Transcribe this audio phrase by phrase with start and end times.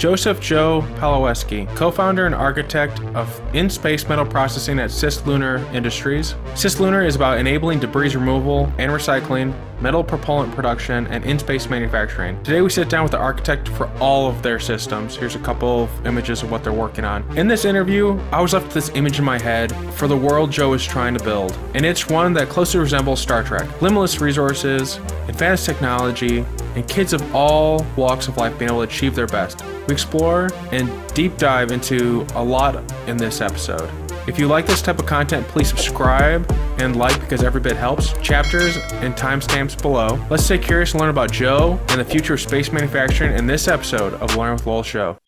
[0.00, 6.32] Joseph Joe Pawlowski, co-founder and architect of in-space metal processing at Cislunar Industries.
[6.54, 12.42] Cislunar is about enabling debris removal and recycling, metal propellant production, and in-space manufacturing.
[12.42, 15.16] Today we sit down with the architect for all of their systems.
[15.16, 17.24] Here's a couple of images of what they're working on.
[17.36, 20.50] In this interview, I was left with this image in my head for the world
[20.50, 23.80] Joe is trying to build, and it's one that closely resembles Star Trek.
[23.80, 24.96] Limitless resources,
[25.28, 26.44] advanced technology,
[26.74, 29.64] and kids of all walks of life being able to achieve their best.
[29.86, 32.76] We explore and deep dive into a lot
[33.08, 33.90] in this episode.
[34.26, 38.12] If you like this type of content, please subscribe and like because every bit helps.
[38.18, 40.24] Chapters and timestamps below.
[40.30, 43.66] Let's stay curious and learn about Joe and the future of space manufacturing in this
[43.66, 45.18] episode of Learn with Lowell Show.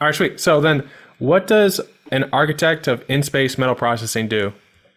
[0.00, 0.40] All right, sweet.
[0.40, 0.88] So then,
[1.18, 1.80] what does
[2.12, 4.52] an architect of in-space metal processing do?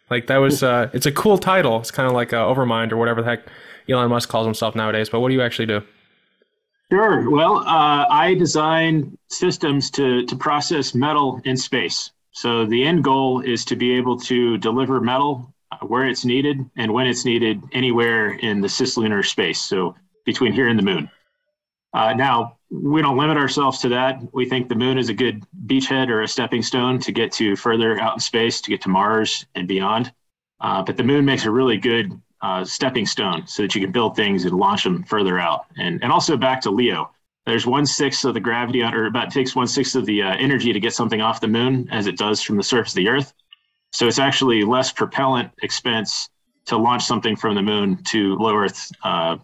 [0.09, 1.79] Like that was, uh, it's a cool title.
[1.79, 3.47] It's kind of like uh, Overmind or whatever the heck
[3.89, 5.09] Elon Musk calls himself nowadays.
[5.09, 5.81] But what do you actually do?
[6.91, 7.29] Sure.
[7.29, 12.11] Well, uh, I design systems to, to process metal in space.
[12.37, 16.93] So the end goal is to be able to deliver metal where it's needed and
[16.93, 19.59] when it's needed anywhere in the cislunar space.
[19.59, 21.09] So between here and the moon.
[21.95, 24.21] Uh, now, we don't limit ourselves to that.
[24.33, 27.55] We think the moon is a good beachhead or a stepping stone to get to
[27.55, 30.13] further out in space, to get to Mars and beyond.
[30.61, 33.91] Uh, but the moon makes a really good uh, stepping stone so that you can
[33.91, 35.65] build things and launch them further out.
[35.75, 37.09] And, and also back to LEO,
[37.47, 40.73] there's one sixth of the gravity, or about takes one sixth of the uh, energy
[40.73, 43.33] to get something off the moon as it does from the surface of the Earth.
[43.93, 46.29] So it's actually less propellant expense
[46.65, 49.37] to launch something from the moon to low Earth uh,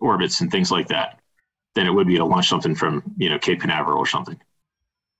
[0.00, 1.18] orbits and things like that
[1.74, 4.40] than it would be to launch something from you know Cape Canaveral or something.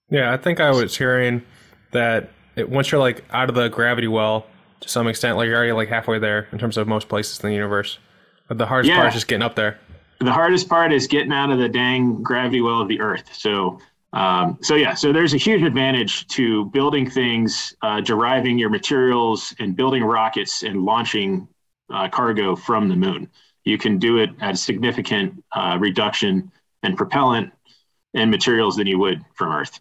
[0.09, 1.42] Yeah, I think I was hearing
[1.91, 4.47] that it, once you're like out of the gravity well,
[4.81, 5.36] to some extent.
[5.36, 7.98] Like you're already like halfway there in terms of most places in the universe.
[8.47, 8.97] But the hardest yeah.
[8.97, 9.78] part is just getting up there.
[10.20, 13.28] The hardest part is getting out of the dang gravity well of the Earth.
[13.33, 13.78] So,
[14.12, 19.55] um, so yeah, so there's a huge advantage to building things, uh, deriving your materials,
[19.60, 21.47] and building rockets and launching
[21.92, 23.28] uh, cargo from the moon.
[23.65, 26.50] You can do it at a significant uh, reduction
[26.82, 27.53] in propellant
[28.15, 29.81] and materials than you would from Earth.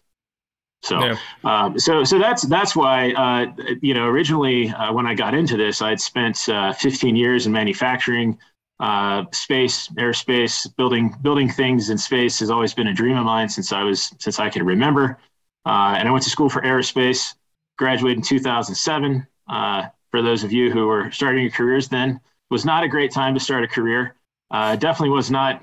[0.82, 1.16] So, yeah.
[1.42, 3.46] um, so, so that's that's why uh,
[3.82, 7.52] you know originally uh, when I got into this, I'd spent uh, 15 years in
[7.52, 8.38] manufacturing,
[8.80, 13.48] uh, space, aerospace, building building things in space has always been a dream of mine
[13.48, 15.18] since I was since I can remember.
[15.66, 17.34] Uh, and I went to school for aerospace,
[17.76, 19.26] graduated in 2007.
[19.48, 23.10] Uh, for those of you who were starting your careers then, was not a great
[23.10, 24.14] time to start a career.
[24.50, 25.62] definitely was not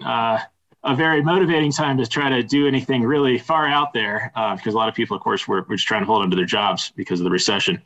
[0.86, 4.76] a very motivating time to try to do anything really far out there uh, because
[4.76, 6.46] a lot of people, of course, were, were just trying to hold on to their
[6.46, 7.82] jobs because of the recession.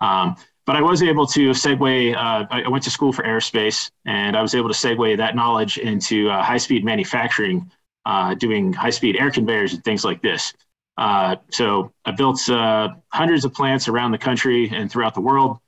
[0.00, 0.36] Um,
[0.66, 2.14] but I was able to segue.
[2.14, 5.78] Uh, I went to school for aerospace, and I was able to segue that knowledge
[5.78, 7.70] into uh, high-speed manufacturing,
[8.06, 10.52] uh, doing high-speed air conveyors and things like this.
[10.96, 15.58] Uh, so I built uh, hundreds of plants around the country and throughout the world.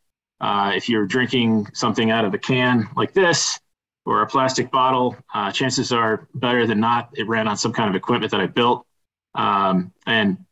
[0.41, 3.61] if you're drinking something out of a can like this,
[4.07, 7.91] or a plastic bottle, uh, chances are better than not it ran on some kind
[7.91, 8.87] of equipment that I built.
[9.35, 10.46] Um, and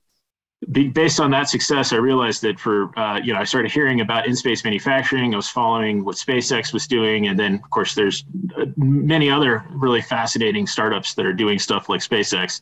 [0.70, 4.26] based on that success, I realized that for, uh, you know, I started hearing about
[4.26, 5.34] in space manufacturing.
[5.34, 7.28] I was following what SpaceX was doing.
[7.28, 8.24] And then, of course, there's
[8.56, 12.60] uh, many other really fascinating startups that are doing stuff like SpaceX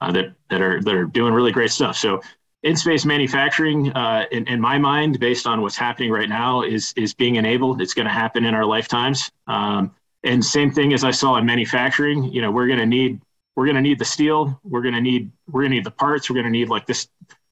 [0.00, 1.96] uh, that, that, are, that are doing really great stuff.
[1.96, 2.20] So,
[2.64, 6.92] in space manufacturing, uh, in, in, my mind, based on what's happening right now, is,
[6.96, 7.80] is being enabled.
[7.80, 9.30] It's going to happen in our lifetimes.
[9.46, 9.94] Um,
[10.24, 13.20] and same thing as I saw in manufacturing, you know, we're going to need
[13.54, 15.90] we're going to need the steel, we're going to need we're going to need the
[15.90, 17.08] parts, we're going to need like this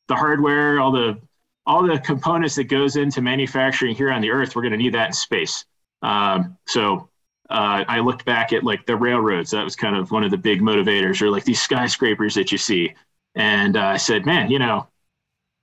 [0.08, 1.18] the hardware, all the
[1.66, 4.94] all the components that goes into manufacturing here on the earth, we're going to need
[4.94, 5.64] that in space.
[6.02, 7.08] Um, so
[7.50, 9.50] uh, I looked back at like the railroads.
[9.50, 12.58] That was kind of one of the big motivators, or like these skyscrapers that you
[12.58, 12.94] see.
[13.34, 14.86] And uh, I said, man, you know,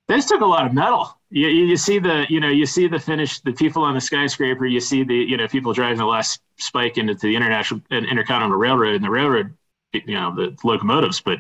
[0.08, 3.00] this took a lot of metal you, you see the you know you see the
[3.00, 6.42] finish the people on the skyscraper you see the you know people driving the last
[6.58, 9.56] spike into the international intercontinental railroad and the railroad
[9.94, 11.40] you know the locomotives but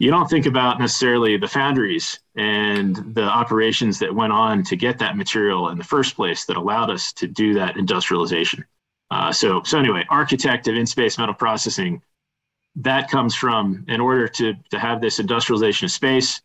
[0.00, 4.98] you don't think about necessarily the foundries and the operations that went on to get
[4.98, 8.64] that material in the first place that allowed us to do that industrialization
[9.10, 12.02] uh, so so anyway architect of in-space metal processing
[12.76, 16.40] that comes from in order to to have this industrialization of space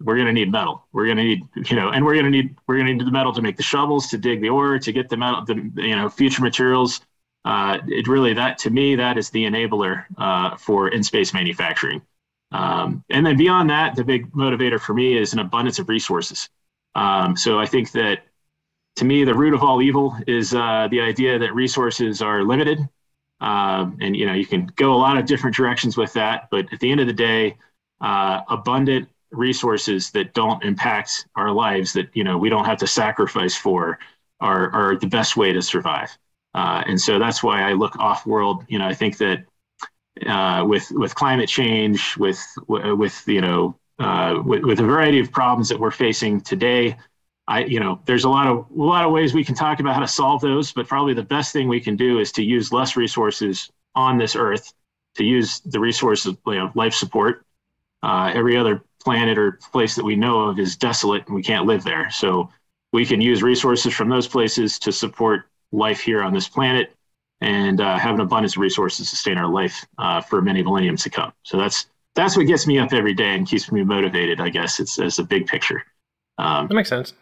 [0.00, 0.86] we're going to need metal.
[0.92, 3.06] We're going to need, you know, and we're going to need we're going to need
[3.06, 5.70] the metal to make the shovels, to dig the ore, to get the metal, the
[5.76, 7.00] you know, future materials.
[7.44, 12.02] Uh, it really that to me that is the enabler uh, for in space manufacturing.
[12.50, 16.48] Um, and then beyond that, the big motivator for me is an abundance of resources.
[16.94, 18.24] Um, so I think that
[18.96, 22.80] to me, the root of all evil is uh, the idea that resources are limited.
[23.40, 26.72] Um, and you know, you can go a lot of different directions with that, but
[26.72, 27.56] at the end of the day,
[28.00, 32.86] uh, abundant resources that don't impact our lives that you know we don't have to
[32.86, 33.98] sacrifice for
[34.40, 36.16] are, are the best way to survive
[36.54, 39.44] uh, and so that's why i look off world you know i think that
[40.26, 45.30] uh, with with climate change with with you know uh, with, with a variety of
[45.32, 46.96] problems that we're facing today
[47.48, 49.94] I, you know, there's a lot of a lot of ways we can talk about
[49.94, 52.72] how to solve those, but probably the best thing we can do is to use
[52.72, 54.74] less resources on this earth,
[55.16, 57.44] to use the resources, you know, life support.
[58.02, 61.64] Uh, every other planet or place that we know of is desolate, and we can't
[61.64, 62.10] live there.
[62.10, 62.50] So
[62.92, 66.94] we can use resources from those places to support life here on this planet,
[67.40, 71.02] and uh, have an abundance of resources to sustain our life uh, for many millenniums
[71.04, 71.32] to come.
[71.42, 74.40] So that's that's what gets me up every day and keeps me motivated.
[74.40, 75.84] I guess it's as a big picture.
[76.38, 77.14] Um, that makes sense.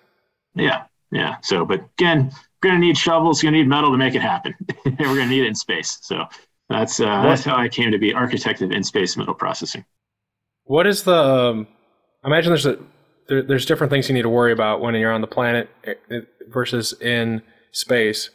[0.55, 1.37] Yeah, yeah.
[1.43, 2.33] So, but again,
[2.63, 4.55] we're gonna need shovels, We're gonna need metal to make it happen,
[4.85, 5.99] we're gonna need it in space.
[6.03, 6.25] So
[6.69, 9.85] that's uh, that's how I came to be architect of in space metal processing.
[10.65, 11.15] What is the?
[11.15, 11.69] Um,
[12.25, 12.79] I imagine there's a
[13.29, 15.95] there, there's different things you need to worry about when you're on the planet eh,
[16.11, 17.43] eh, versus in
[17.73, 18.31] space.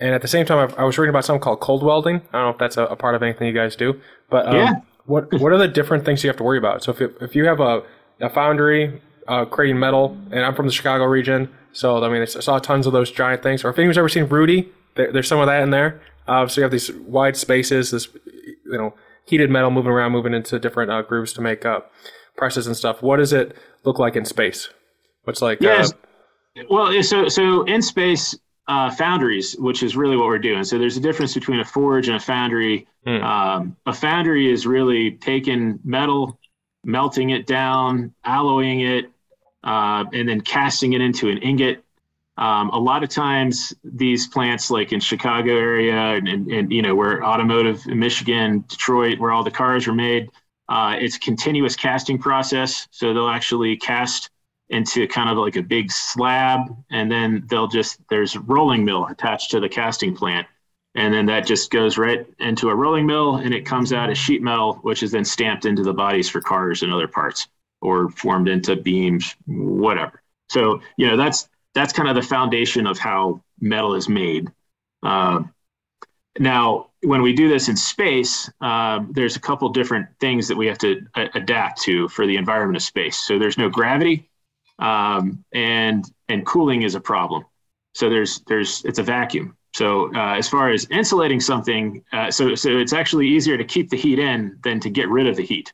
[0.00, 2.16] And at the same time, I was reading about something called cold welding.
[2.32, 4.00] I don't know if that's a, a part of anything you guys do,
[4.30, 4.72] but um, yeah.
[5.06, 6.84] what what are the different things you have to worry about?
[6.84, 7.82] So if it, if you have a,
[8.20, 12.26] a foundry uh, creating metal, and I'm from the Chicago region, so I mean, I
[12.26, 13.64] saw tons of those giant things.
[13.64, 16.00] Or if anyone's ever seen Rudy, there, there's some of that in there.
[16.28, 20.34] Uh, so you have these wide spaces, this you know heated metal moving around, moving
[20.34, 21.92] into different uh, grooves to make up
[22.36, 23.02] presses and stuff.
[23.02, 24.68] What does it look like in space?
[25.24, 25.60] What's like?
[25.60, 25.92] Yes.
[25.92, 28.38] Uh, well, so so in space,
[28.68, 30.62] uh, foundries, which is really what we're doing.
[30.62, 32.86] So there's a difference between a forge and a foundry.
[33.06, 33.22] Hmm.
[33.22, 36.38] Um, a foundry is really taking metal,
[36.84, 39.10] melting it down, alloying it,
[39.64, 41.82] uh, and then casting it into an ingot.
[42.36, 46.82] Um, a lot of times, these plants, like in Chicago area, and, and, and, you
[46.82, 50.28] know where automotive in Michigan, Detroit, where all the cars are made,
[50.68, 52.86] uh, it's a continuous casting process.
[52.92, 54.30] So they'll actually cast
[54.70, 59.50] into kind of like a big slab, and then they'll just there's rolling mill attached
[59.52, 60.46] to the casting plant,
[60.94, 64.18] and then that just goes right into a rolling mill, and it comes out as
[64.18, 67.48] sheet metal, which is then stamped into the bodies for cars and other parts
[67.80, 70.22] or formed into beams, whatever.
[70.48, 74.50] So, you know, that's that's kind of the foundation of how metal is made.
[75.02, 75.44] Uh,
[76.38, 80.66] now, when we do this in space, uh, there's a couple different things that we
[80.66, 83.16] have to a- adapt to for the environment of space.
[83.16, 84.28] So there's no gravity,
[84.78, 87.44] um, and and cooling is a problem.
[87.94, 89.56] So there's there's it's a vacuum.
[89.74, 93.90] So uh, as far as insulating something, uh, so so it's actually easier to keep
[93.90, 95.72] the heat in than to get rid of the heat.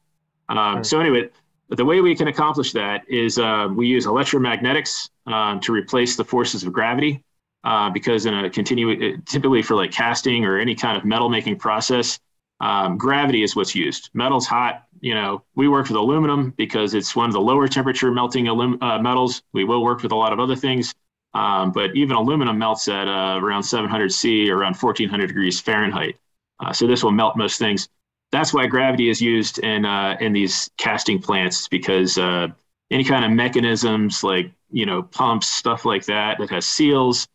[0.49, 0.87] Um, right.
[0.87, 1.29] So anyway,
[1.69, 6.25] the way we can accomplish that is uh, we use electromagnetics uh, to replace the
[6.25, 7.23] forces of gravity.
[7.65, 11.57] Uh, because in a continue, typically for like casting or any kind of metal making
[11.57, 12.21] process,
[12.61, 14.11] um, gravity is what's used.
[14.15, 14.85] Metal's hot.
[15.01, 18.79] You know, we work with aluminum because it's one of the lower temperature melting alum-
[18.81, 19.43] uh, metals.
[19.53, 20.95] We will work with a lot of other things,
[21.35, 26.17] um, but even aluminum melts at uh, around 700 C or around 1400 degrees Fahrenheit.
[26.61, 27.89] Uh, so this will melt most things
[28.35, 32.49] that's why gravity is used in uh, in these casting plants because uh,
[32.91, 37.29] any kind of mechanisms like you know pumps stuff like that that has seals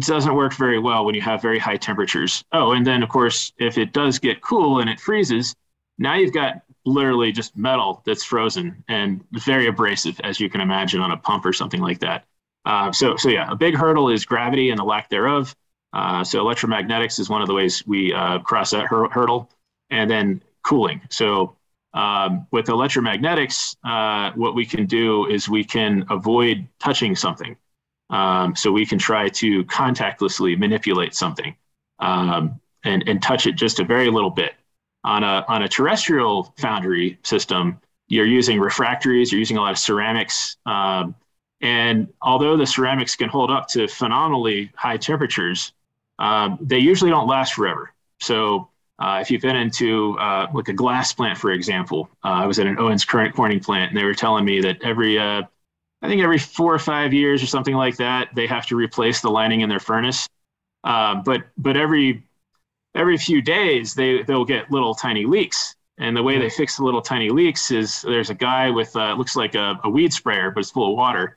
[0.00, 2.44] doesn't work very well when you have very high temperatures.
[2.52, 5.54] Oh, and then of course if it does get cool and it freezes,
[5.98, 11.00] now you've got literally just metal that's frozen and very abrasive as you can imagine
[11.00, 12.24] on a pump or something like that.
[12.64, 15.54] Uh, so so yeah, a big hurdle is gravity and the lack thereof.
[15.92, 19.50] Uh, so electromagnetics is one of the ways we uh, cross that hur- hurdle
[19.90, 21.00] and then cooling.
[21.10, 21.56] So
[21.94, 27.56] um, with electromagnetics, uh, what we can do is we can avoid touching something.
[28.10, 31.54] Um, so we can try to contactlessly manipulate something
[31.98, 34.54] um, and, and touch it just a very little bit.
[35.04, 39.78] On a, on a terrestrial foundry system, you're using refractories, you're using a lot of
[39.78, 40.56] ceramics.
[40.64, 41.14] Um,
[41.60, 45.72] and although the ceramics can hold up to phenomenally high temperatures,
[46.18, 47.92] um, they usually don't last forever.
[48.20, 52.46] So uh, if you've been into uh, like a glass plant, for example, uh, I
[52.46, 55.42] was at an Owens current Corning plant, and they were telling me that every, uh,
[56.02, 59.20] I think every four or five years or something like that, they have to replace
[59.20, 60.28] the lining in their furnace.
[60.84, 62.24] Uh, but but every
[62.94, 66.84] every few days, they they'll get little tiny leaks, and the way they fix the
[66.84, 70.50] little tiny leaks is there's a guy with uh, looks like a, a weed sprayer,
[70.50, 71.36] but it's full of water,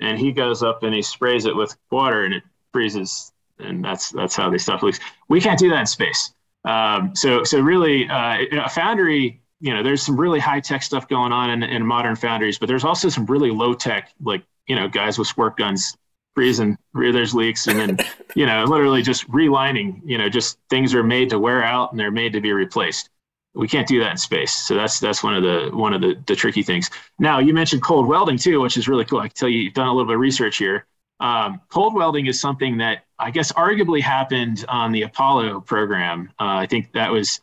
[0.00, 2.42] and he goes up and he sprays it with water, and it
[2.72, 5.00] freezes, and that's that's how they stop leaks.
[5.28, 6.34] We can't do that in space.
[6.64, 11.06] Um, so, so really, uh, a foundry, you know, there's some really high tech stuff
[11.08, 14.74] going on in, in modern foundries, but there's also some really low tech, like, you
[14.74, 15.96] know, guys with squirt guns
[16.34, 17.98] freezing, there's leaks, and then,
[18.34, 22.00] you know, literally just relining, you know, just things are made to wear out and
[22.00, 23.08] they're made to be replaced.
[23.54, 24.52] we can't do that in space.
[24.52, 26.90] So that's that's one of the one of the, the tricky things.
[27.20, 29.20] Now you mentioned cold welding too, which is really cool.
[29.20, 30.86] I can tell you you've done a little bit of research here.
[31.20, 36.32] Um, cold welding is something that I guess arguably happened on the Apollo program.
[36.40, 37.42] Uh, I think that was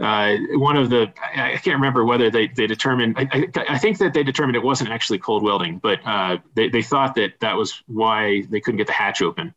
[0.00, 3.98] uh, one of the I, can't remember whether they they determined I, I, I, think
[3.98, 7.56] that they determined it wasn't actually cold welding, but uh, they they thought that that
[7.56, 9.54] was why they couldn't get the hatch open.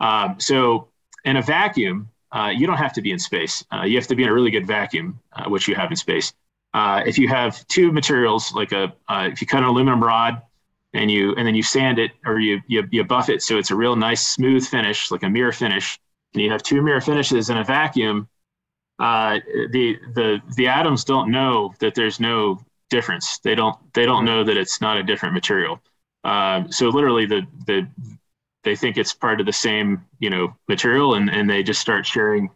[0.00, 0.88] Um, so
[1.24, 3.64] in a vacuum, uh, you don't have to be in space.
[3.72, 5.96] Uh, you have to be in a really good vacuum, uh, which you have in
[5.96, 6.34] space.
[6.74, 10.42] Uh, if you have two materials, like a if you cut an aluminum rod
[10.92, 13.70] and you and then you sand it or you, you you buff it so it's
[13.70, 15.98] a real nice smooth finish, like a mirror finish,
[16.34, 18.28] and you have two mirror finishes in a vacuum
[18.98, 19.38] uh,
[19.70, 22.58] the the the atoms don't know that there's no
[22.90, 23.38] difference.
[23.38, 25.80] They don't they don't know that it's not a different material.
[26.24, 27.88] Um, so literally, the the
[28.64, 32.06] they think it's part of the same you know material, and and they just start
[32.06, 32.50] sharing.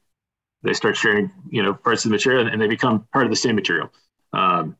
[0.62, 3.37] They start sharing you know parts of the material, and they become part of the
[3.37, 3.92] same material.
[4.32, 4.76] Um,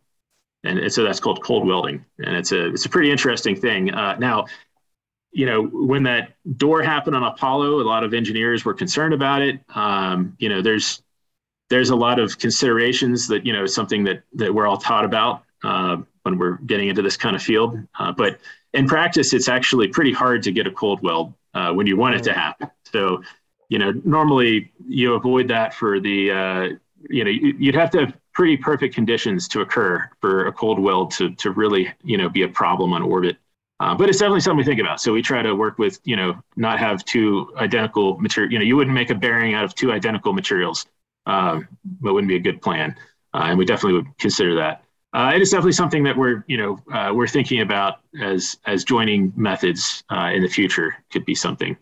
[0.65, 3.93] and, and so that's called cold welding, and it's a it's a pretty interesting thing.
[3.93, 4.47] Uh, now,
[5.33, 9.43] you know, when that door happened on Apollo, a lot of engineers were concerned about
[9.43, 9.61] it.
[9.75, 11.03] Um, you know, there's
[11.73, 15.43] there's a lot of considerations that you know something that that we're all taught about
[15.65, 17.79] uh, when we're getting into this kind of field.
[17.99, 18.39] Uh, but
[18.75, 22.15] in practice, it's actually pretty hard to get a cold weld uh, when you want
[22.15, 22.71] it to happen.
[22.93, 23.23] So,
[23.71, 26.69] you know, normally you avoid that for the uh,
[27.09, 31.11] you know you'd have to have pretty perfect conditions to occur for a cold weld
[31.13, 33.39] to to really you know be a problem on orbit.
[33.81, 35.01] Uh, but it's definitely something we think about.
[35.01, 38.53] So we try to work with, you know, not have two identical material.
[38.53, 40.87] You know, you wouldn't make a bearing out of two identical materials
[41.27, 41.69] um,
[42.03, 42.95] that wouldn't be a good plan.
[43.35, 44.85] Uh, and we definitely would consider that.
[45.15, 48.83] Uh, it is definitely something that we're, you know, uh, we're thinking about as as
[48.83, 50.97] joining methods uh, in the future.
[51.11, 51.77] Could be something.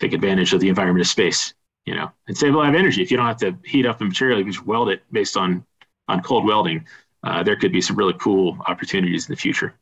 [0.00, 1.54] Take advantage of the environment of space,
[1.86, 3.02] you know, and save a lot of energy.
[3.02, 5.36] If you don't have to heat up the material, you can just weld it based
[5.36, 5.64] on
[6.08, 6.84] on cold welding.
[7.22, 9.74] Uh, there could be some really cool opportunities in the future.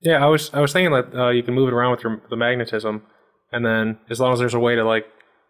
[0.00, 2.20] Yeah, I was I was thinking that uh, you can move it around with your,
[2.28, 3.02] the magnetism,
[3.52, 5.06] and then as long as there's a way to like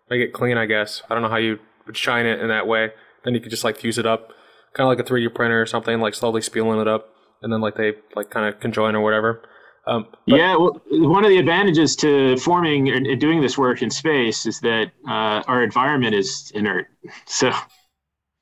[0.09, 1.02] make it clean, I guess.
[1.11, 2.92] I don't know how you would shine it in that way.
[3.25, 4.33] Then you could just like fuse it up,
[4.75, 7.09] kind of like a 3D printer or something, like slowly spooling it up,
[7.42, 9.42] and then like they like kind of conjoin or whatever.
[9.88, 14.45] Um, yeah, well, one of the advantages to forming and doing this work in space
[14.45, 16.87] is that uh, our environment is inert,
[17.26, 17.50] so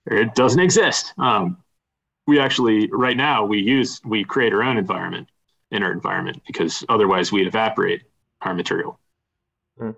[0.07, 1.15] it doesn't exist.
[1.19, 1.59] Um,
[2.27, 5.29] we actually, right now, we use we create our own environment,
[5.71, 8.03] inert environment, because otherwise we'd evaporate
[8.43, 8.99] our material.
[9.79, 9.91] Hmm.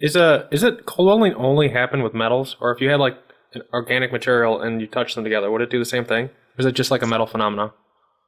[0.00, 3.18] Is a is it cold welding only happen with metals, or if you had like
[3.54, 6.26] an organic material and you touch them together, would it do the same thing?
[6.26, 7.70] Or is it just like a metal phenomenon?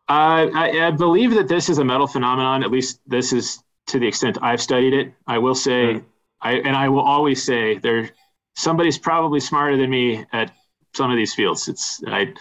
[0.08, 2.64] Uh, I, I, believe that this is a metal phenomenon.
[2.64, 5.14] At least this is to the extent I've studied it.
[5.26, 6.04] I will say, mm.
[6.40, 8.10] I and I will always say, there
[8.54, 10.52] somebody's probably smarter than me at
[10.94, 11.68] some of these fields.
[11.68, 12.34] It's I,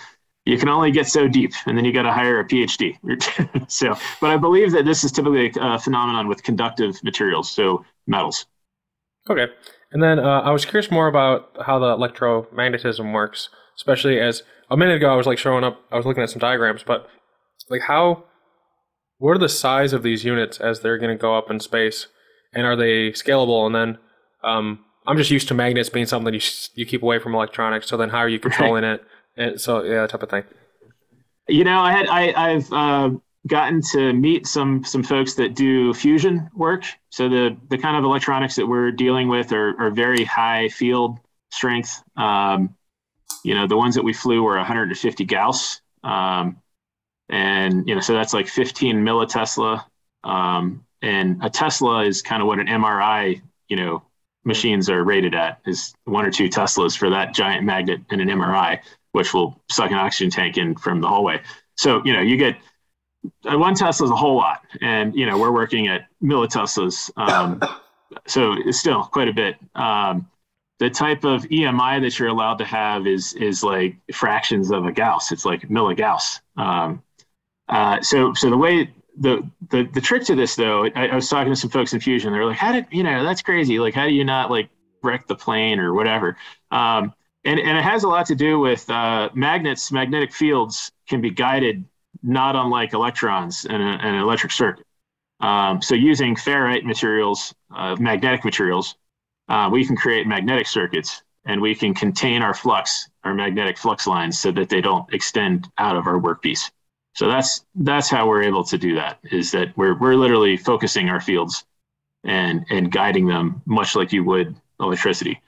[0.45, 2.97] you can only get so deep, and then you got to hire a PhD.
[3.69, 8.47] so, but I believe that this is typically a phenomenon with conductive materials, so metals.
[9.29, 9.47] Okay.
[9.91, 14.77] And then uh, I was curious more about how the electromagnetism works, especially as a
[14.77, 17.07] minute ago I was like showing up, I was looking at some diagrams, but
[17.69, 18.23] like how,
[19.17, 22.07] what are the size of these units as they're going to go up in space,
[22.53, 23.65] and are they scalable?
[23.67, 23.97] And then
[24.43, 26.41] um, I'm just used to magnets being something you
[26.73, 27.87] you keep away from electronics.
[27.87, 29.03] So then how are you controlling it?
[29.37, 30.43] And so yeah, that type of thing.
[31.47, 33.11] You know, I had I I've uh,
[33.47, 36.85] gotten to meet some some folks that do fusion work.
[37.09, 41.19] So the the kind of electronics that we're dealing with are, are very high field
[41.51, 42.03] strength.
[42.15, 42.75] Um,
[43.43, 46.57] you know, the ones that we flew were 150 Gauss, um,
[47.29, 49.83] and you know, so that's like 15 millitesla.
[50.23, 54.03] Um, and a Tesla is kind of what an MRI, you know,
[54.43, 58.27] machines are rated at is one or two Teslas for that giant magnet in an
[58.27, 58.79] MRI,
[59.13, 61.41] which will suck an oxygen tank in from the hallway.
[61.75, 62.57] So you know, you get
[63.43, 67.61] one Tesla is a whole lot, and you know we're working at milliteslas, um,
[68.27, 69.57] so it's still quite a bit.
[69.75, 70.27] Um,
[70.79, 74.91] the type of EMI that you're allowed to have is is like fractions of a
[74.91, 75.31] Gauss.
[75.31, 76.39] It's like milligauss.
[76.57, 77.03] Um,
[77.69, 81.29] uh, so so the way the, the the trick to this though, I, I was
[81.29, 82.33] talking to some folks in Fusion.
[82.33, 83.79] They're like, how did you know that's crazy?
[83.79, 84.69] Like how do you not like
[85.03, 86.37] wreck the plane or whatever?
[86.71, 87.13] Um,
[87.45, 89.91] and and it has a lot to do with uh, magnets.
[89.91, 91.85] Magnetic fields can be guided
[92.23, 94.85] not unlike electrons in, a, in an electric circuit.
[95.39, 98.95] Um, so using ferrite materials, uh, magnetic materials,
[99.49, 104.05] uh, we can create magnetic circuits and we can contain our flux, our magnetic flux
[104.05, 106.69] lines so that they don't extend out of our workpiece.
[107.13, 111.09] So that's that's how we're able to do that is that we're we're literally focusing
[111.09, 111.65] our fields
[112.23, 115.41] and and guiding them much like you would electricity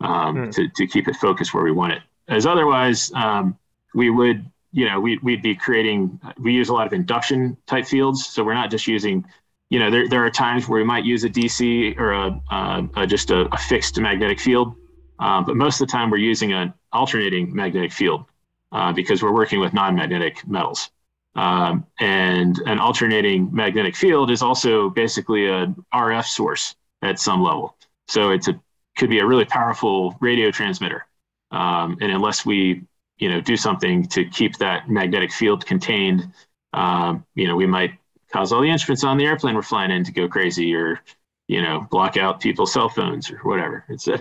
[0.00, 0.50] um, hmm.
[0.50, 2.02] to, to keep it focused where we want it.
[2.28, 3.58] As otherwise, um,
[3.94, 7.86] we would, you know, we, we'd be creating, we use a lot of induction type
[7.86, 8.26] fields.
[8.26, 9.24] So we're not just using,
[9.70, 12.82] you know, there, there are times where we might use a DC or a, uh,
[12.96, 14.74] a just a, a, fixed magnetic field.
[15.18, 18.24] Um, but most of the time we're using an alternating magnetic field
[18.72, 20.90] uh, because we're working with non-magnetic metals.
[21.34, 27.76] Um, and an alternating magnetic field is also basically a RF source at some level.
[28.08, 28.60] So it's a
[28.98, 31.06] could be a really powerful radio transmitter.
[31.50, 32.82] Um, and unless we,
[33.18, 36.32] you know, do something to keep that magnetic field contained,
[36.72, 37.92] um, you know, we might
[38.32, 41.00] cause all the instruments on the airplane we're flying in to go crazy or,
[41.48, 43.84] you know, block out people's cell phones or whatever.
[43.88, 44.18] It's a,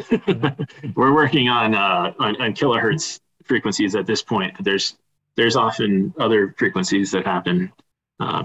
[0.95, 4.55] we're working on, uh, on, on kilohertz frequencies at this point.
[4.63, 4.95] There's
[5.35, 7.71] there's often other frequencies that happen.
[8.19, 8.43] Uh,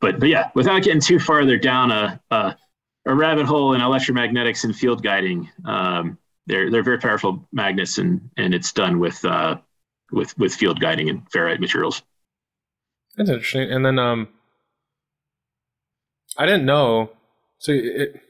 [0.00, 2.56] but but yeah, without getting too farther down a, a,
[3.06, 6.18] a rabbit hole in electromagnetics and field guiding, um,
[6.50, 9.56] they're they're very powerful magnets, and and it's done with uh,
[10.12, 12.02] with with field guiding and ferrite materials.
[13.16, 13.70] That's interesting.
[13.70, 14.28] And then um,
[16.36, 17.10] I didn't know.
[17.58, 18.20] So it,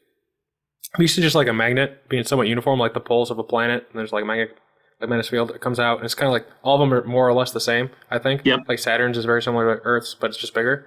[0.98, 3.86] to just like a magnet being somewhat uniform, like the poles of a planet.
[3.90, 4.56] And there's like a magnet
[5.00, 7.26] like Field, that comes out, and it's kind of like all of them are more
[7.26, 7.90] or less the same.
[8.10, 8.42] I think.
[8.44, 8.60] Yep.
[8.68, 10.86] Like Saturn's is very similar to Earth's, but it's just bigger.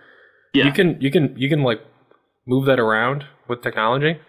[0.53, 0.65] Yeah.
[0.65, 1.81] You can you can you can like
[2.45, 4.19] move that around with technology,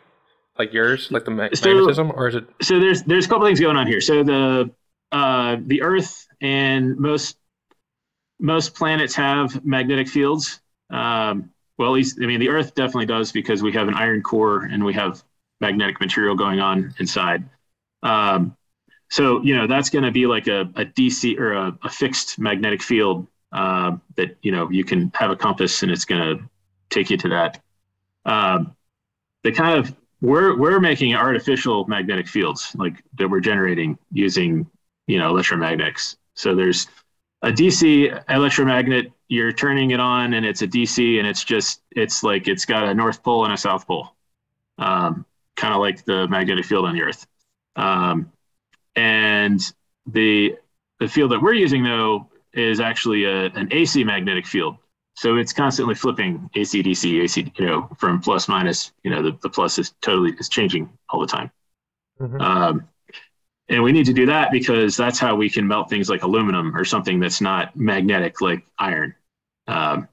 [0.59, 2.47] like yours, like the ma- so, magnetism, or is it?
[2.63, 4.01] So there's there's a couple things going on here.
[4.01, 4.71] So the
[5.13, 7.37] uh, the Earth and most
[8.39, 10.61] most planets have magnetic fields.
[10.91, 14.23] Um, well, at least I mean the Earth definitely does because we have an iron
[14.23, 15.23] core and we have
[15.61, 17.49] magnetic material going on inside.
[18.03, 18.57] Um,
[19.11, 22.39] so you know that's going to be like a, a DC or a, a fixed
[22.39, 26.45] magnetic field uh, that you know you can have a compass and it's going to
[26.91, 27.61] take you to that.
[28.25, 28.77] Um,
[29.43, 34.67] the kind of we're we're making artificial magnetic fields like that we're generating using
[35.07, 36.17] you know electromagnetics.
[36.35, 36.89] So there's
[37.43, 39.13] a DC electromagnet.
[39.29, 42.85] You're turning it on and it's a DC and it's just it's like it's got
[42.85, 44.15] a north pole and a south pole,
[44.79, 47.27] um, kind of like the magnetic field on the Earth.
[47.77, 48.33] Um,
[48.97, 49.61] and
[50.07, 50.57] the
[51.01, 54.77] the field that we're using though is actually a, an AC magnetic field.
[55.15, 59.39] So it's constantly flipping AC DC AC you know from plus minus you know the,
[59.43, 61.51] the plus is totally is changing all the time.
[62.21, 62.41] Mm-hmm.
[62.41, 62.89] Um,
[63.69, 66.77] and we need to do that because that's how we can melt things like aluminum
[66.77, 69.15] or something that's not magnetic like iron.
[69.67, 70.09] Um,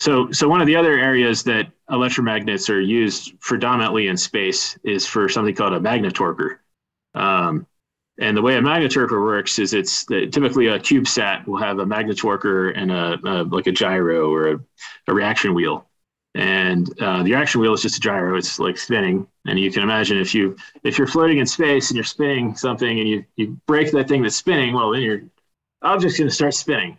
[0.00, 5.06] so, so one of the other areas that electromagnets are used predominantly in space is
[5.06, 6.58] for something called a magnetorquer.
[7.14, 7.66] Um,
[8.18, 11.84] and the way a magnetorquer works is it's the, typically a CubeSat will have a
[11.84, 14.60] magnetorquer and a, a like a gyro or a,
[15.08, 15.88] a reaction wheel.
[16.36, 19.26] And uh, the reaction wheel is just a gyro; it's like spinning.
[19.46, 22.98] And you can imagine if you if you're floating in space and you're spinning something
[22.98, 25.22] and you you break that thing that's spinning, well then your
[25.82, 26.98] object's going to start spinning.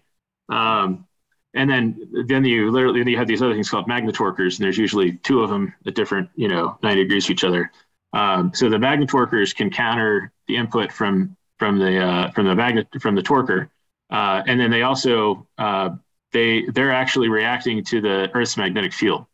[0.49, 1.05] Um,
[1.53, 4.77] and then then you literally then you have these other things called magnetorquers, and there's
[4.77, 7.71] usually two of them at different you know 90 degrees to each other.
[8.13, 12.87] Um, so the magnetorquers can counter the input from from the uh, from the magnet
[12.99, 13.69] from the torquer,
[14.09, 15.89] uh, and then they also uh,
[16.31, 19.25] they they're actually reacting to the Earth's magnetic field,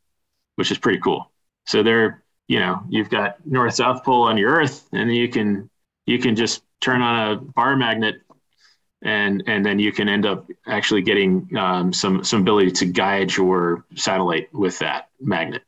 [0.56, 1.32] which is pretty cool.
[1.66, 5.70] So they're you know you've got north south pole on your Earth, and you can
[6.06, 8.22] you can just turn on a bar magnet
[9.04, 13.36] and and then you can end up actually getting um, some some ability to guide
[13.36, 15.64] your satellite with that magnet.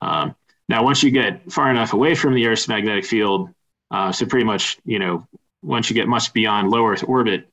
[0.00, 0.34] Um,
[0.68, 3.50] now, once you get far enough away from the Earth's magnetic field,
[3.90, 5.26] uh, so pretty much, you know,
[5.62, 7.48] once you get much beyond low Earth orbit,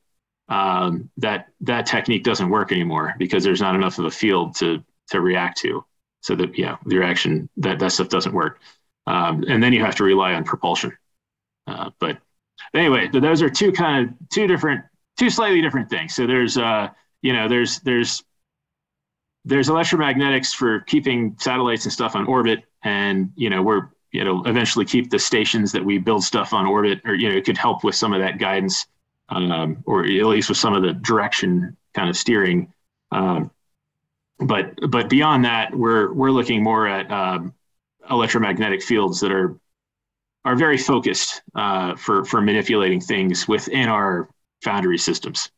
[0.50, 4.84] um, that that technique doesn't work anymore because there's not enough of a field to
[5.10, 5.84] to react to.
[6.22, 8.60] So that yeah, the reaction that that stuff doesn't work,
[9.08, 10.92] um, and then you have to rely on propulsion.
[11.68, 12.18] Uh, but
[12.74, 14.84] anyway, those are two kind of two different,
[15.18, 16.14] two slightly different things.
[16.14, 16.90] So there's uh,
[17.22, 18.24] you know, there's there's
[19.46, 24.44] there's electromagnetics for keeping satellites and stuff on orbit, and you know we're you know
[24.46, 27.58] eventually keep the stations that we build stuff on orbit, or you know it could
[27.58, 28.86] help with some of that guidance,
[29.30, 32.72] um, or at least with some of the direction kind of steering.
[33.12, 33.52] Um,
[34.40, 37.54] but but beyond that, we're we're looking more at um,
[38.10, 39.60] electromagnetic fields that are
[40.46, 44.30] are very focused uh, for for manipulating things within our
[44.62, 45.52] foundry systems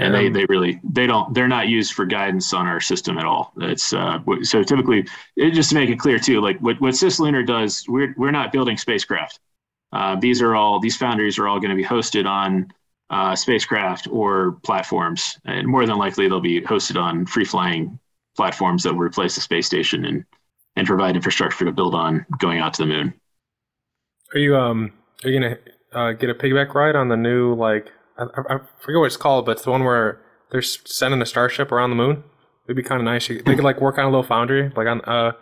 [0.00, 3.24] and they, they really they don't they're not used for guidance on our system at
[3.24, 3.52] all.
[3.58, 7.46] It's uh, so typically it, just to make it clear too like what, what cislunar
[7.46, 9.40] does we're, we're not building spacecraft.
[9.92, 12.72] Uh, these are all these foundries are all going to be hosted on
[13.10, 17.98] uh, spacecraft or platforms and more than likely they'll be hosted on free flying
[18.36, 20.24] platforms that will replace the space station and
[20.76, 23.12] and provide infrastructure to build on going out to the moon.
[24.32, 24.92] Are you um
[25.24, 25.58] are you gonna
[25.92, 29.46] uh, get a piggyback ride on the new like I, I, forget what it's called,
[29.46, 32.22] but it's the one where they're sending a starship around the moon.
[32.66, 33.26] It'd be kind of nice.
[33.28, 35.32] They could like work on a little foundry, like on uh,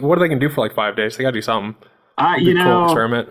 [0.00, 1.16] what do they can do for like five days?
[1.16, 1.76] They got to do something.
[2.18, 3.28] Uh, you know, cool experiment.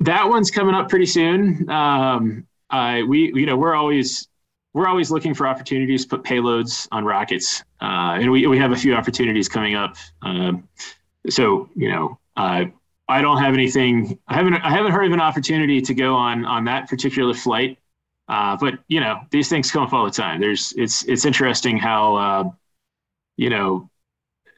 [0.00, 1.68] That one's coming up pretty soon.
[1.70, 4.28] Um, uh, we you know we're always
[4.72, 8.72] we're always looking for opportunities to put payloads on rockets, uh, and we we have
[8.72, 9.96] a few opportunities coming up.
[10.22, 10.68] Um,
[11.28, 12.64] so you know, uh,
[13.08, 14.18] I don't have anything.
[14.28, 17.78] I haven't I haven't heard of an opportunity to go on on that particular flight.
[18.28, 20.40] Uh, but you know, these things come up all the time.
[20.40, 22.50] There's it's it's interesting how uh,
[23.36, 23.88] you know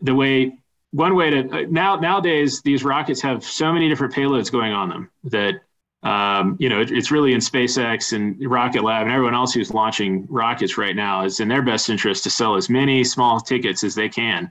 [0.01, 0.59] the way
[0.93, 5.11] one way to now nowadays these rockets have so many different payloads going on them
[5.25, 5.61] that
[6.03, 9.75] um, you know it, it's really in SpaceX and Rocket Lab and everyone else who's
[9.75, 13.85] launching rockets right now is in their best interest to sell as many small tickets
[13.85, 14.51] as they can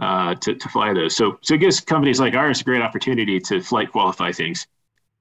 [0.00, 1.14] uh, to, to fly those.
[1.14, 4.66] So so it gives companies like ours a great opportunity to flight qualify things.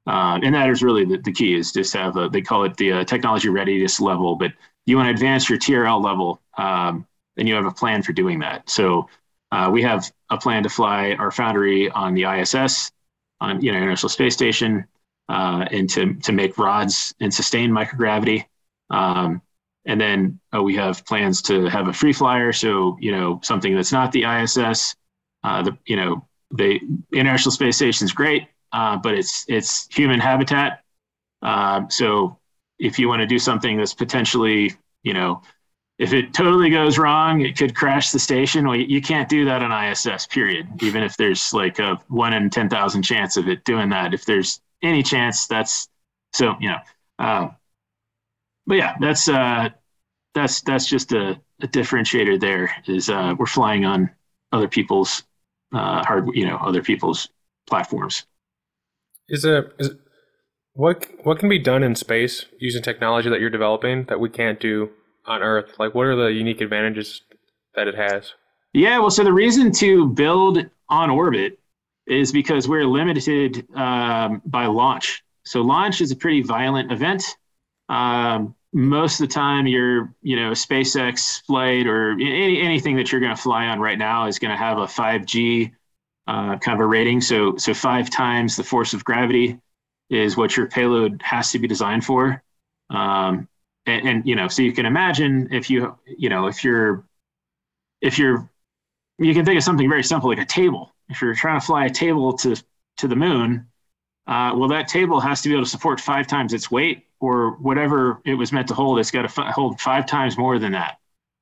[0.07, 2.77] Uh, and that is really the, the key is just have a, they call it
[2.77, 4.51] the uh, technology readiness level, but
[4.85, 8.39] you want to advance your TRL level, um, and you have a plan for doing
[8.39, 8.69] that.
[8.69, 9.09] So
[9.51, 12.91] uh, we have a plan to fly our foundry on the ISS,
[13.41, 14.85] on you know International Space Station,
[15.29, 18.45] uh, and to to make rods and sustain microgravity.
[18.89, 19.41] Um,
[19.87, 23.75] and then uh, we have plans to have a free flyer, so you know something
[23.75, 24.95] that's not the ISS.
[25.43, 26.79] Uh, the you know the
[27.11, 30.83] International Space Station is great, uh, but it's it's human habitat.
[31.41, 32.37] Uh, so
[32.77, 35.41] if you want to do something that's potentially you know
[35.97, 38.67] if it totally goes wrong, it could crash the station.
[38.67, 40.67] Well, you can't do that on ISS, period.
[40.83, 44.13] Even if there's like a one in 10,000 chance of it doing that.
[44.13, 45.87] If there's any chance, that's
[46.33, 46.79] so, you know.
[47.17, 47.47] Uh,
[48.67, 49.69] but yeah, that's uh,
[50.33, 54.09] that's that's just a, a differentiator there is uh, we're flying on
[54.51, 55.23] other people's
[55.73, 57.29] uh, hard, you know, other people's
[57.67, 58.25] platforms.
[59.27, 59.91] Is it, is
[60.73, 64.59] what what can be done in space using technology that you're developing that we can't
[64.59, 64.89] do
[65.25, 65.73] on Earth?
[65.79, 67.21] Like, what are the unique advantages
[67.75, 68.33] that it has?
[68.73, 70.59] Yeah, well, so the reason to build
[70.89, 71.57] on orbit
[72.07, 75.23] is because we're limited um, by launch.
[75.45, 77.23] So launch is a pretty violent event.
[77.89, 83.21] Um, most of the time, your you know SpaceX flight or any, anything that you're
[83.21, 85.71] going to fly on right now is going to have a 5G
[86.27, 87.21] uh, kind of a rating.
[87.21, 89.59] So so five times the force of gravity
[90.09, 92.43] is what your payload has to be designed for.
[92.89, 93.47] Um,
[93.85, 97.05] and, and you know, so you can imagine if you you know if you're
[98.01, 98.49] if you're
[99.17, 100.93] you can think of something very simple like a table.
[101.09, 102.55] If you're trying to fly a table to
[102.97, 103.67] to the moon,
[104.27, 107.51] uh, well, that table has to be able to support five times its weight, or
[107.51, 108.99] whatever it was meant to hold.
[108.99, 110.97] It's got to f- hold five times more than that.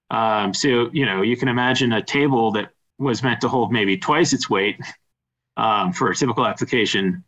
[0.10, 3.98] Um, so you know, you can imagine a table that was meant to hold maybe
[3.98, 4.80] twice its weight
[5.58, 7.24] um, for a typical application.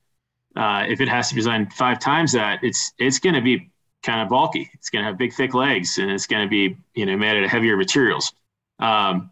[0.56, 3.69] Uh, if it has to be designed five times that, it's it's going to be
[4.04, 4.69] kind of bulky.
[4.73, 7.38] It's going to have big, thick legs, and it's going to be you know made
[7.38, 8.34] out of heavier materials.
[8.80, 9.32] Um,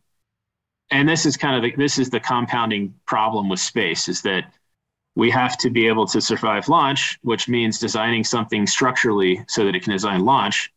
[0.91, 4.53] and this is kind of the, this is the compounding problem with space is that
[5.15, 9.75] we have to be able to survive launch, which means designing something structurally so that
[9.75, 10.71] it can design launch.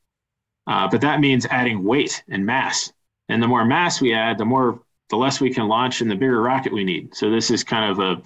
[0.66, 2.92] Uh, but that means adding weight and mass.
[3.28, 6.16] And the more mass we add, the more the less we can launch and the
[6.16, 7.14] bigger rocket we need.
[7.14, 8.22] So this is kind of a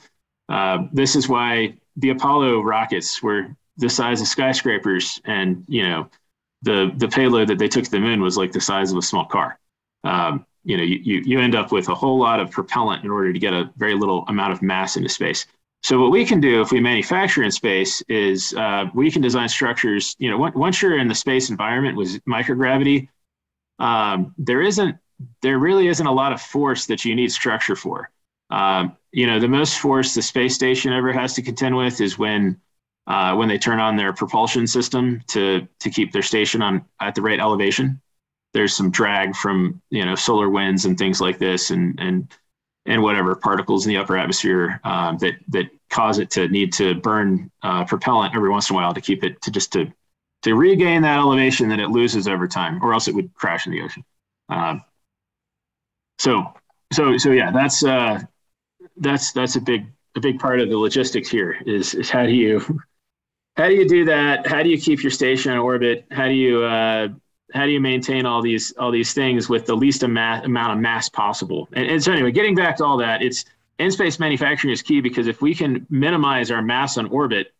[0.52, 6.08] uh, this is why the Apollo rockets were the size of skyscrapers, and you know,
[6.62, 9.02] the the payload that they took to the moon was like the size of a
[9.02, 9.58] small car.
[10.04, 13.32] Um, you know, you, you end up with a whole lot of propellant in order
[13.32, 15.46] to get a very little amount of mass into space.
[15.82, 19.48] So what we can do if we manufacture in space is uh, we can design
[19.48, 20.14] structures.
[20.18, 23.08] You know, once you're in the space environment with microgravity,
[23.78, 24.96] um, there isn't
[25.42, 28.10] there really isn't a lot of force that you need structure for.
[28.50, 32.18] Um, you know, the most force the space station ever has to contend with is
[32.18, 32.60] when
[33.06, 37.14] uh, when they turn on their propulsion system to to keep their station on at
[37.14, 38.00] the right elevation.
[38.52, 42.32] There's some drag from you know solar winds and things like this, and and
[42.86, 46.94] and whatever particles in the upper atmosphere um, that that cause it to need to
[46.94, 49.92] burn uh, propellant every once in a while to keep it to just to
[50.42, 53.72] to regain that elevation that it loses over time, or else it would crash in
[53.72, 54.04] the ocean.
[54.48, 54.82] Um,
[56.20, 56.52] so
[56.92, 58.20] so so yeah, that's uh,
[58.98, 62.32] that's that's a big a big part of the logistics here is, is how do
[62.32, 62.60] you
[63.56, 64.46] how do you do that?
[64.46, 66.04] How do you keep your station in orbit?
[66.10, 67.08] How do you uh,
[67.54, 71.08] how do you maintain all these all these things with the least amount of mass
[71.08, 71.70] possible?
[71.72, 73.46] And, and so anyway, getting back to all that, it's
[73.78, 77.54] in space manufacturing is key because if we can minimize our mass on orbit,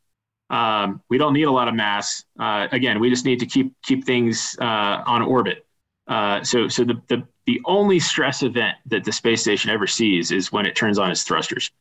[0.51, 2.27] um, we don't need a lot of mass.
[2.38, 5.64] Uh, again, we just need to keep keep things uh, on orbit.
[6.07, 10.30] Uh, so so the, the the only stress event that the space station ever sees
[10.30, 11.72] is when it turns on its thrusters.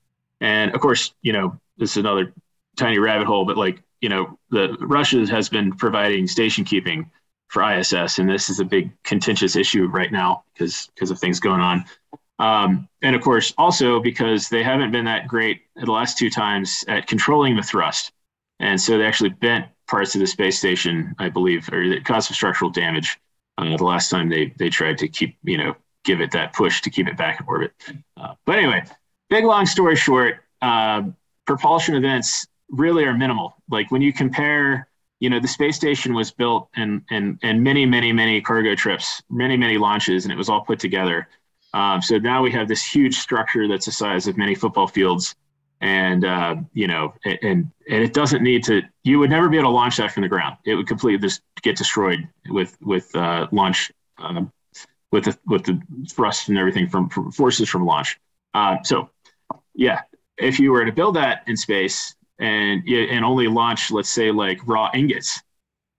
[0.42, 2.34] And of course, you know, this is another
[2.76, 7.08] tiny rabbit hole, but like you know, the Russia has been providing station keeping
[7.50, 11.40] for ISS, and this is a big contentious issue right now because because of things
[11.40, 11.86] going on.
[12.40, 16.84] Um, and of course, also because they haven't been that great the last two times
[16.88, 18.12] at controlling the thrust,
[18.60, 22.30] and so they actually bent parts of the space station, I believe, or it caused
[22.30, 23.20] some structural damage
[23.60, 26.82] uh, the last time they they tried to keep you know give it that push
[26.82, 27.74] to keep it back in orbit.
[28.18, 28.84] Uh, but anyway,
[29.30, 31.04] big long story short, uh,
[31.46, 33.56] propulsion events really are minimal.
[33.70, 34.88] Like when you compare,
[35.20, 39.22] you know, the space station was built and and and many many many cargo trips,
[39.30, 41.28] many many launches, and it was all put together.
[41.74, 45.36] Um, so now we have this huge structure that's the size of many football fields,
[45.82, 48.82] and uh, you know, and and it doesn't need to.
[49.04, 50.58] You would never be able to launch that from the ground.
[50.66, 53.92] It would completely just get destroyed with with uh, launch.
[54.18, 54.52] Um,
[55.12, 58.20] with the with the thrust and everything from, from forces from launch.
[58.54, 59.10] Uh, so,
[59.74, 60.02] yeah,
[60.38, 64.60] if you were to build that in space, and and only launch, let's say, like
[64.66, 65.42] raw ingots.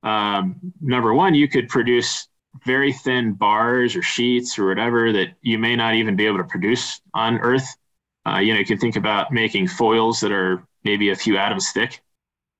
[0.02, 2.28] Um, number one, you could produce
[2.64, 6.44] very thin bars or sheets or whatever that you may not even be able to
[6.44, 7.76] produce on Earth.
[8.30, 11.70] Uh, you know, you can think about making foils that are maybe a few atoms
[11.72, 12.00] thick.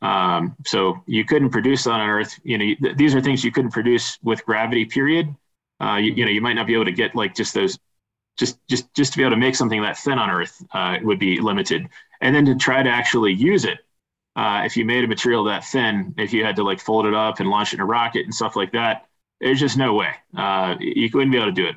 [0.03, 2.39] Um, so you couldn't produce on Earth.
[2.43, 4.85] You know, th- these are things you couldn't produce with gravity.
[4.87, 5.35] Period.
[5.81, 7.79] Uh, you, you, know, you might not be able to get like just those,
[8.39, 11.19] just just just to be able to make something that thin on Earth uh, would
[11.19, 11.89] be limited
[12.21, 13.79] and then to try to actually use it
[14.37, 17.15] uh, if you made a material that thin if you had to like fold it
[17.15, 19.07] up and launch it in a rocket and stuff like that
[19.41, 21.77] there's just no way uh, you wouldn't be able to do it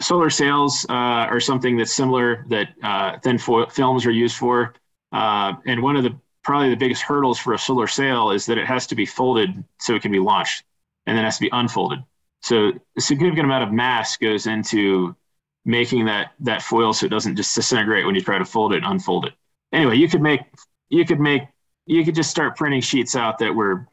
[0.00, 4.74] solar sails uh, are something that's similar that uh, thin fo- films are used for.
[5.12, 8.58] Uh, and one of the probably the biggest hurdles for a solar sail is that
[8.58, 10.64] it has to be folded so it can be launched
[11.06, 11.98] and then has to be unfolded.
[12.40, 15.16] So a significant amount of mass goes into
[15.64, 18.78] making that that foil so it doesn't just disintegrate when you try to fold it
[18.78, 19.34] and unfold it.
[19.72, 20.40] Anyway, you could make
[20.88, 21.42] you could make
[21.86, 23.86] you could just start printing sheets out that were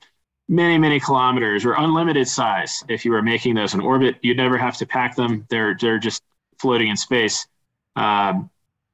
[0.47, 2.83] many many kilometers or unlimited size.
[2.87, 5.45] If you were making those in orbit, you'd never have to pack them.
[5.49, 6.23] They're they're just
[6.59, 7.47] floating in space.
[7.95, 8.49] Um,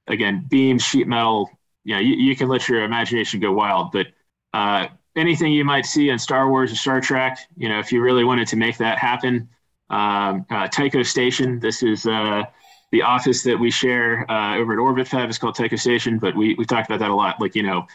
[0.08, 1.50] again, beam, sheet metal.
[1.84, 3.92] Yeah, you, you can let your imagination go wild.
[3.92, 4.08] But
[4.54, 8.02] uh, anything you might see in Star Wars or Star Trek, you know, if you
[8.02, 9.50] really wanted to make that happen,
[9.90, 11.60] um, uh, Tycho Station.
[11.60, 12.44] This is uh,
[12.92, 16.36] the office that we share uh, over at Orbit Fab is called Tycho Station, but
[16.36, 17.42] we we talked about that a lot.
[17.42, 17.86] Like you know,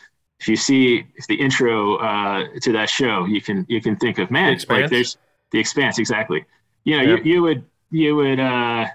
[0.40, 4.31] if you see the intro uh, to that show, you can you can think of
[4.31, 5.16] man, the like there's
[5.53, 6.44] the expanse exactly.
[6.85, 7.16] You know, yeah.
[7.16, 8.87] you, you would you would uh,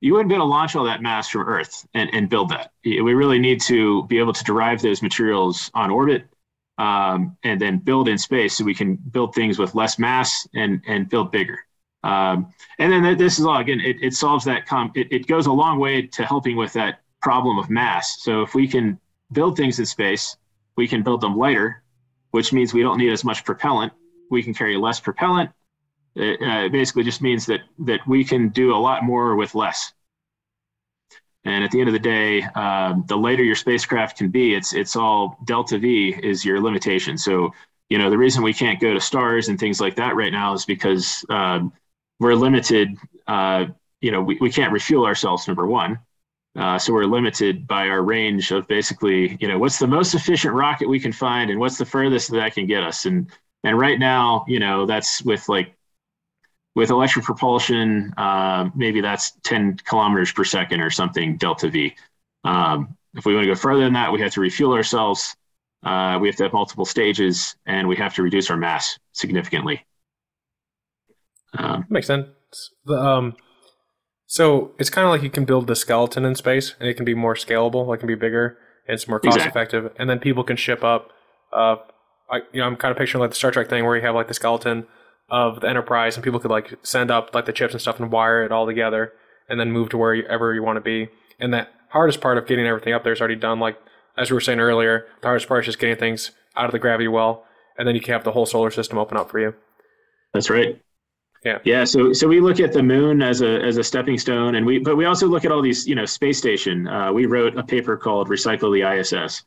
[0.00, 2.72] you wouldn't be able to launch all that mass from Earth and, and build that.
[2.84, 6.26] We really need to be able to derive those materials on orbit
[6.78, 10.80] um, and then build in space so we can build things with less mass and
[10.86, 11.58] and build bigger.
[12.02, 14.66] Um, and then this is all again, it, it solves that.
[14.66, 18.22] Com- it, it goes a long way to helping with that problem of mass.
[18.22, 18.98] So if we can
[19.32, 20.36] build things in space,
[20.76, 21.82] we can build them lighter,
[22.30, 23.92] which means we don't need as much propellant.
[24.30, 25.50] We can carry less propellant.
[26.14, 29.92] It uh, basically just means that that we can do a lot more with less.
[31.44, 34.74] And at the end of the day, um, the lighter your spacecraft can be, it's
[34.74, 37.16] it's all delta V is your limitation.
[37.16, 37.52] So
[37.88, 40.54] you know the reason we can't go to stars and things like that right now
[40.54, 41.72] is because um,
[42.18, 42.96] we're limited.
[43.26, 43.66] Uh,
[44.00, 45.46] you know, we, we can't refuel ourselves.
[45.46, 45.98] Number one,
[46.56, 50.54] uh, so we're limited by our range of basically, you know, what's the most efficient
[50.54, 53.04] rocket we can find, and what's the furthest that can get us.
[53.04, 53.30] And
[53.62, 55.74] and right now, you know, that's with like
[56.74, 61.94] with electric propulsion, uh, maybe that's 10 kilometers per second or something delta V.
[62.44, 65.34] Um, if we want to go further than that, we have to refuel ourselves.
[65.82, 69.84] Uh, we have to have multiple stages, and we have to reduce our mass significantly.
[71.56, 72.28] Um, Makes sense.
[72.84, 73.36] The, um,
[74.26, 77.04] so it's kind of like you can build the skeleton in space, and it can
[77.04, 77.94] be more scalable.
[77.94, 79.60] It can be bigger, and it's more cost exactly.
[79.60, 79.92] effective.
[79.98, 81.10] And then people can ship up.
[81.52, 81.76] Uh,
[82.30, 84.14] I, you know, I'm kind of picturing like the Star Trek thing where you have
[84.14, 84.86] like the skeleton
[85.30, 88.10] of the Enterprise, and people could like send up like the chips and stuff and
[88.10, 89.12] wire it all together,
[89.48, 91.08] and then move to wherever you want to be.
[91.38, 93.60] And that hardest part of getting everything up there is already done.
[93.60, 93.78] Like
[94.16, 96.78] as we were saying earlier, the hardest part is just getting things out of the
[96.78, 97.44] gravity well,
[97.78, 99.54] and then you can have the whole solar system open up for you.
[100.32, 100.80] That's right.
[101.46, 101.58] Yeah.
[101.62, 101.84] Yeah.
[101.84, 104.80] So so we look at the moon as a as a stepping stone, and we
[104.80, 106.88] but we also look at all these you know space station.
[106.88, 109.44] Uh, we wrote a paper called "Recycle the ISS,"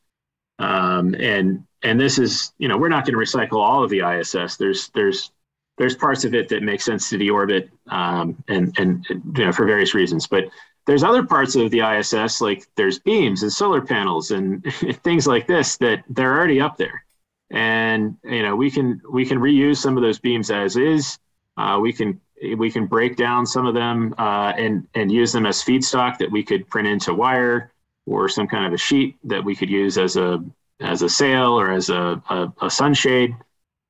[0.59, 3.99] um, and and this is you know we're not going to recycle all of the
[3.99, 4.55] ISS.
[4.55, 5.33] There's there's
[5.77, 9.65] there's parts of it that make sense to deorbit um, and and you know for
[9.65, 10.45] various reasons, but
[10.87, 14.63] there's other parts of the ISS like there's beams and solar panels and
[15.03, 17.03] things like this that they're already up there,
[17.51, 21.19] and you know we can we can reuse some of those beams as is
[21.57, 22.19] uh, we can
[22.57, 26.31] we can break down some of them uh, and and use them as feedstock that
[26.31, 27.71] we could print into wire
[28.05, 30.43] or some kind of a sheet that we could use as a
[30.79, 33.35] as a sail or as a, a, a sunshade.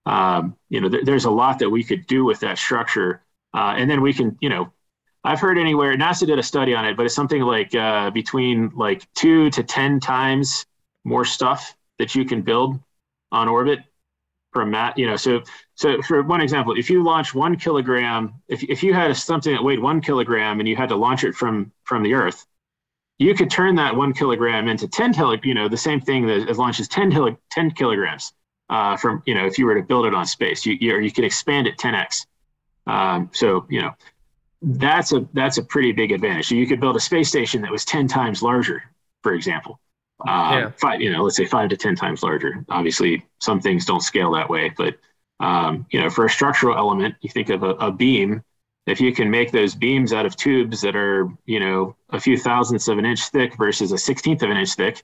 [0.06, 3.22] Um, you know, th- there's a lot that we could do with that structure.
[3.54, 4.72] Uh, and then we can, you know,
[5.24, 8.72] I've heard anywhere, NASA did a study on it, but it's something like uh, between
[8.76, 10.66] like two to 10 times
[11.04, 12.80] more stuff that you can build
[13.32, 13.80] on orbit
[14.52, 15.42] from mat, you know, so,
[15.76, 19.64] so for one example, if you launch one kilogram, if, if you had something that
[19.64, 22.46] weighed one kilogram and you had to launch it from, from the earth,
[23.20, 26.58] you could turn that one kilogram into 10 kilo, you know, the same thing that
[26.58, 28.34] launches 10, 10 kilograms
[28.70, 31.12] uh, from, you know, if you were to build it on space, you, you, you
[31.12, 32.26] could expand it 10x.
[32.88, 33.92] Um, so, you know,
[34.62, 36.48] that's a, that's a pretty big advantage.
[36.48, 38.84] So you could build a space station that was 10 times larger,
[39.22, 39.80] for example.
[40.28, 40.72] Uh, yeah.
[40.78, 42.66] five, you know, let's say five to 10 times larger.
[42.70, 44.98] Obviously some things don't scale that way, but,
[45.40, 48.44] um, you know, for a structural element, you think of a, a beam,
[48.86, 52.38] if you can make those beams out of tubes that are, you know, a few
[52.38, 55.04] thousandths of an inch thick versus a sixteenth of an inch thick,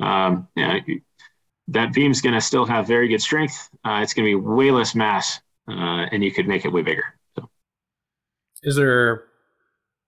[0.00, 0.78] um, you know,
[1.68, 3.68] that beam's going to still have very good strength.
[3.84, 6.82] Uh, it's going to be way less mass, uh, and you could make it way
[6.82, 7.04] bigger.
[7.36, 7.48] So.
[8.64, 9.24] Is there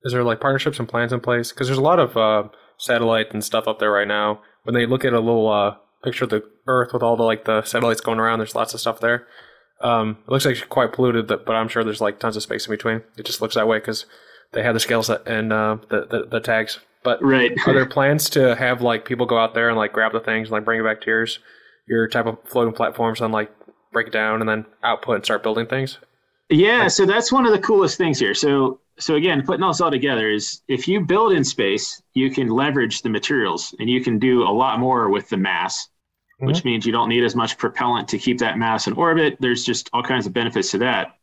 [0.05, 1.53] is there like partnerships and plans in place?
[1.53, 4.41] Because there's a lot of uh, satellite and stuff up there right now.
[4.65, 7.45] When they look at a little uh, picture of the Earth with all the like
[7.45, 9.27] the satellites going around, there's lots of stuff there.
[9.81, 12.67] Um, it looks like it's quite polluted, but I'm sure there's like tons of space
[12.67, 13.03] in between.
[13.17, 14.07] It just looks that way because
[14.53, 16.79] they have the scales and uh, the, the, the tags.
[17.03, 17.53] But right.
[17.67, 20.49] are there plans to have like people go out there and like grab the things
[20.49, 21.41] and like bring it back to yours,
[21.89, 23.51] your type of floating platforms and like
[23.93, 25.99] break it down and then output and start building things?
[26.53, 28.35] Yeah, so that's one of the coolest things here.
[28.35, 32.49] So so again, putting this all together is if you build in space, you can
[32.49, 35.89] leverage the materials and you can do a lot more with the mass
[36.43, 36.49] mm-hmm.
[36.49, 39.37] which means you don't need as much propellant to keep that mass in orbit.
[39.41, 41.17] There's just all kinds of benefits to that.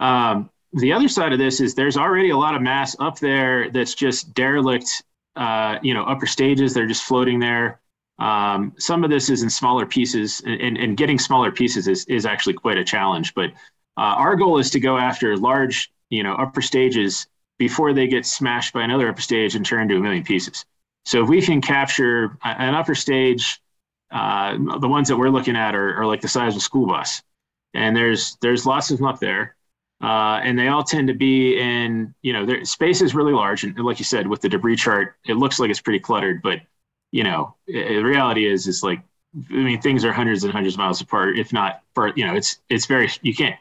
[0.00, 3.70] Um, the other side of this is there's already a lot of mass up there
[3.70, 5.02] that's just derelict,
[5.36, 6.74] uh, you know, upper stages.
[6.74, 7.80] They're just floating there.
[8.18, 12.26] Um, some of this is in smaller pieces, and, and, getting smaller pieces is, is
[12.26, 13.34] actually quite a challenge.
[13.34, 13.50] But
[13.96, 17.26] uh, our goal is to go after large, you know, upper stages
[17.58, 20.64] before they get smashed by another upper stage and turned into a million pieces.
[21.04, 23.60] So if we can capture an upper stage
[24.14, 26.86] uh, the ones that we're looking at are, are, like the size of a school
[26.86, 27.20] bus,
[27.74, 29.56] and there's there's lots of them up there,
[30.02, 33.64] uh, and they all tend to be in you know their space is really large,
[33.64, 36.60] and like you said with the debris chart, it looks like it's pretty cluttered, but
[37.10, 39.00] you know the reality is is like
[39.50, 42.12] I mean things are hundreds and hundreds of miles apart, if not far.
[42.14, 43.56] You know it's it's very you can't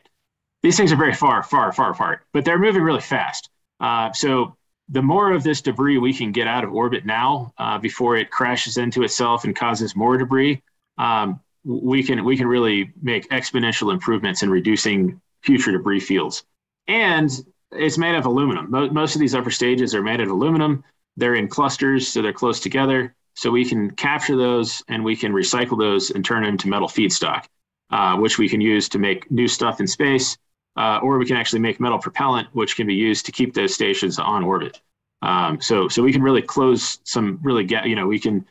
[0.64, 3.50] these things are very far far far apart, but they're moving really fast.
[3.80, 4.56] Uh, so
[4.90, 8.32] the more of this debris we can get out of orbit now uh, before it
[8.32, 10.62] crashes into itself and causes more debris,
[10.98, 16.44] um, we can we can really make exponential improvements in reducing future debris fields.
[16.88, 17.30] And
[17.72, 18.70] it's made of aluminum.
[18.94, 20.84] Most of these upper stages are made of aluminum.
[21.18, 23.16] They're in clusters, so they're close together.
[23.36, 26.88] So we can capture those and we can recycle those and turn them into metal
[26.88, 27.46] feedstock,
[27.90, 30.38] uh, which we can use to make new stuff in space
[30.76, 33.74] uh, or we can actually make metal propellant, which can be used to keep those
[33.74, 34.82] stations on orbit.
[35.22, 38.46] Um, so, so we can really close some really get, you know, we can,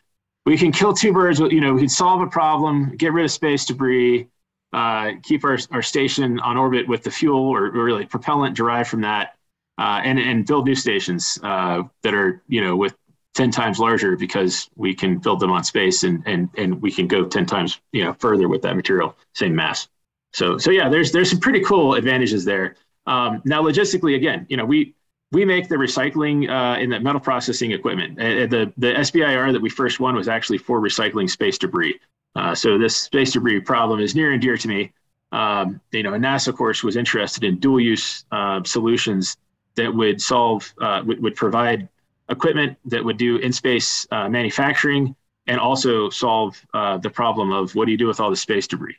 [0.46, 3.24] we can kill two birds with, you know, we can solve a problem, get rid
[3.24, 4.28] of space debris,
[4.72, 8.88] uh, keep our, our station on orbit with the fuel or, or really propellant derived
[8.88, 9.36] from that,
[9.78, 12.96] uh, and, and build new stations uh, that are, you know, with
[13.34, 17.06] 10 times larger because we can build them on space and, and, and we can
[17.06, 19.88] go 10 times, you know, further with that material, same mass.
[20.32, 22.76] So, so yeah, there's there's some pretty cool advantages there.
[23.06, 24.94] Um, now, logistically, again, you know, we
[25.32, 28.18] we make the recycling uh, in the metal processing equipment.
[28.18, 31.98] Uh, the the SBIR that we first won was actually for recycling space debris.
[32.34, 34.92] Uh, so this space debris problem is near and dear to me.
[35.32, 39.36] Um, you know, NASA, of course, was interested in dual use uh, solutions
[39.74, 41.88] that would solve uh, would, provide
[42.28, 45.16] equipment that would do in space uh, manufacturing
[45.46, 48.96] and also solve the problem of what do you do with all the space debris.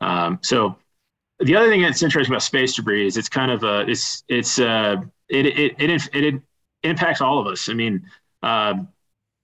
[0.00, 0.76] Um, so
[1.40, 4.58] the other thing that's interesting about space debris is it's kind of a it's it's
[4.58, 4.96] uh,
[5.28, 6.42] it, it it it
[6.82, 7.68] impacts all of us.
[7.68, 8.08] I mean,
[8.42, 8.74] uh,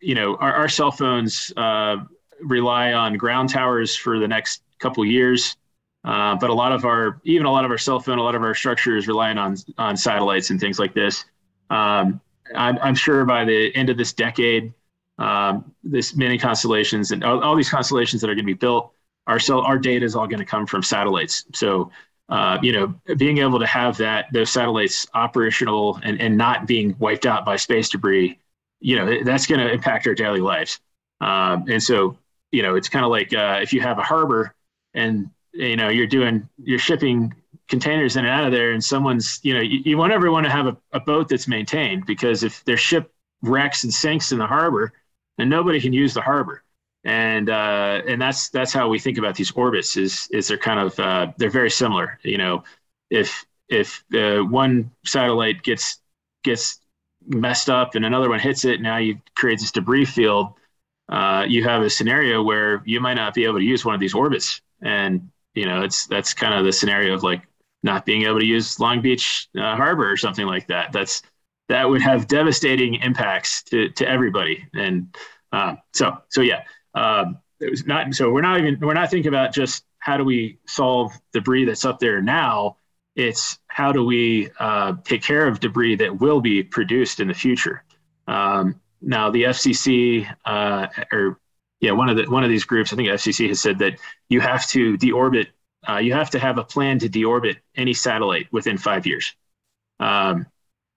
[0.01, 1.97] you know, our, our cell phones uh,
[2.41, 5.57] rely on ground towers for the next couple years,
[6.05, 8.35] uh, but a lot of our even a lot of our cell phone, a lot
[8.35, 11.25] of our structure is relying on on satellites and things like this.
[11.71, 12.21] Um,
[12.55, 14.75] I'm, I'm sure by the end of this decade,
[15.19, 18.93] um, this many constellations and all, all these constellations that are going to be built
[19.27, 21.45] our cell, our data is all going to come from satellites.
[21.55, 21.91] So,
[22.29, 26.97] uh, you know, being able to have that those satellites operational and, and not being
[26.99, 28.39] wiped out by space debris,
[28.81, 30.81] you know, that's going to impact our daily lives.
[31.21, 32.17] Um, and so,
[32.51, 34.55] you know, it's kind of like uh, if you have a harbor
[34.95, 37.35] and you know you're doing you're shipping
[37.69, 40.67] containers in and out of there, and someone's you know you, you want to have
[40.67, 43.13] a, a boat that's maintained because if their ship
[43.43, 44.93] wrecks and sinks in the harbor,
[45.39, 46.63] then nobody can use the harbor.
[47.05, 49.97] And uh, and that's that's how we think about these orbits.
[49.97, 52.19] Is is they're kind of uh, they're very similar.
[52.23, 52.65] You know,
[53.11, 55.99] if if uh, one satellite gets
[56.45, 56.81] gets
[57.27, 60.55] messed up and another one hits it, now you create this debris field.
[61.09, 64.01] Uh, you have a scenario where you might not be able to use one of
[64.01, 67.43] these orbits, and you know it's that's kind of the scenario of like
[67.83, 70.93] not being able to use Long Beach uh, Harbor or something like that.
[70.93, 71.23] That's
[71.69, 74.67] that would have devastating impacts to to everybody.
[74.75, 75.15] And
[75.53, 76.63] uh, so so yeah,
[76.95, 78.15] um, it was not.
[78.15, 81.85] So we're not even we're not thinking about just how do we solve debris that's
[81.85, 82.77] up there now.
[83.15, 87.35] It's how do we uh, take care of debris that will be produced in the
[87.35, 87.85] future.
[88.27, 91.39] Um, now the FCC uh, or
[91.81, 94.41] yeah one of the one of these groups I think FCC has said that you
[94.41, 95.49] have to deorbit
[95.89, 99.35] uh, you have to have a plan to deorbit any satellite within five years.
[100.01, 100.47] Um,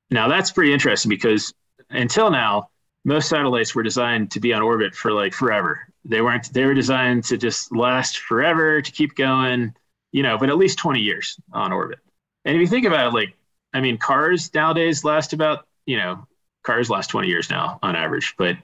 [0.10, 1.54] now that's pretty interesting because
[1.89, 2.70] until now,
[3.06, 5.88] most satellites were designed to be on orbit for like forever.
[6.03, 6.51] They weren't.
[6.51, 9.74] They were designed to just last forever, to keep going,
[10.12, 11.99] you know, but at least 20 years on orbit.
[12.43, 13.36] And if you think about it, like,
[13.74, 16.28] I mean, cars nowadays last about, you know,
[16.64, 18.34] cars last 20 years now on average.
[18.38, 18.58] But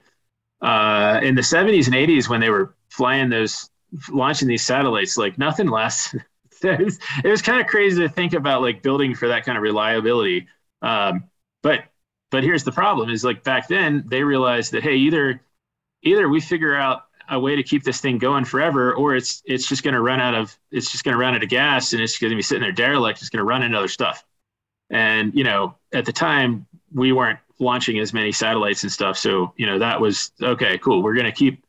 [0.60, 3.70] uh, in the 70s and 80s, when they were flying those
[4.10, 6.14] launching these satellites, like nothing less.
[6.62, 9.56] it was, it was kind of crazy to think about like building for that kind
[9.56, 10.48] of reliability.
[10.80, 11.24] Um,
[11.62, 11.84] but
[12.32, 15.40] but here's the problem: is like back then they realized that hey, either
[16.02, 19.68] either we figure out a way to keep this thing going forever, or it's it's
[19.68, 22.02] just going to run out of it's just going to run out of gas and
[22.02, 23.20] it's going to be sitting there derelict.
[23.20, 24.24] It's going to run into other stuff.
[24.90, 29.52] And you know, at the time we weren't launching as many satellites and stuff, so
[29.56, 30.78] you know that was okay.
[30.78, 31.02] Cool.
[31.02, 31.64] We're going to keep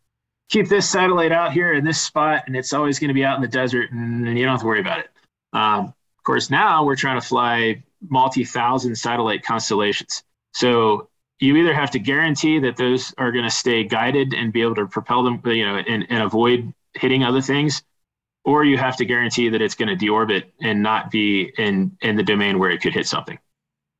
[0.49, 3.36] keep this satellite out here in this spot, and it's always going to be out
[3.36, 5.09] in the desert, and, and you don't have to worry about it.
[5.51, 10.24] Um, of course, now we're trying to fly multi-thousand satellite constellations.
[10.54, 14.62] So you either have to guarantee that those are going to stay guided and be
[14.62, 17.84] able to propel them, you know, and, and avoid hitting other things,
[18.45, 22.16] or you have to guarantee that it's going to deorbit and not be in in
[22.16, 23.38] the domain where it could hit something.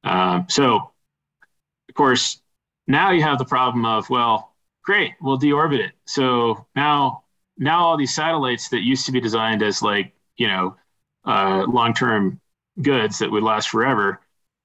[0.04, 0.92] Um, so,
[1.90, 2.42] of course,
[2.88, 5.92] now you have the problem of well, great, we'll deorbit it.
[6.06, 7.24] So now,
[7.58, 10.76] now all these satellites that used to be designed as like, you know,
[11.26, 12.40] uh, long-term
[12.82, 14.20] goods that would last forever,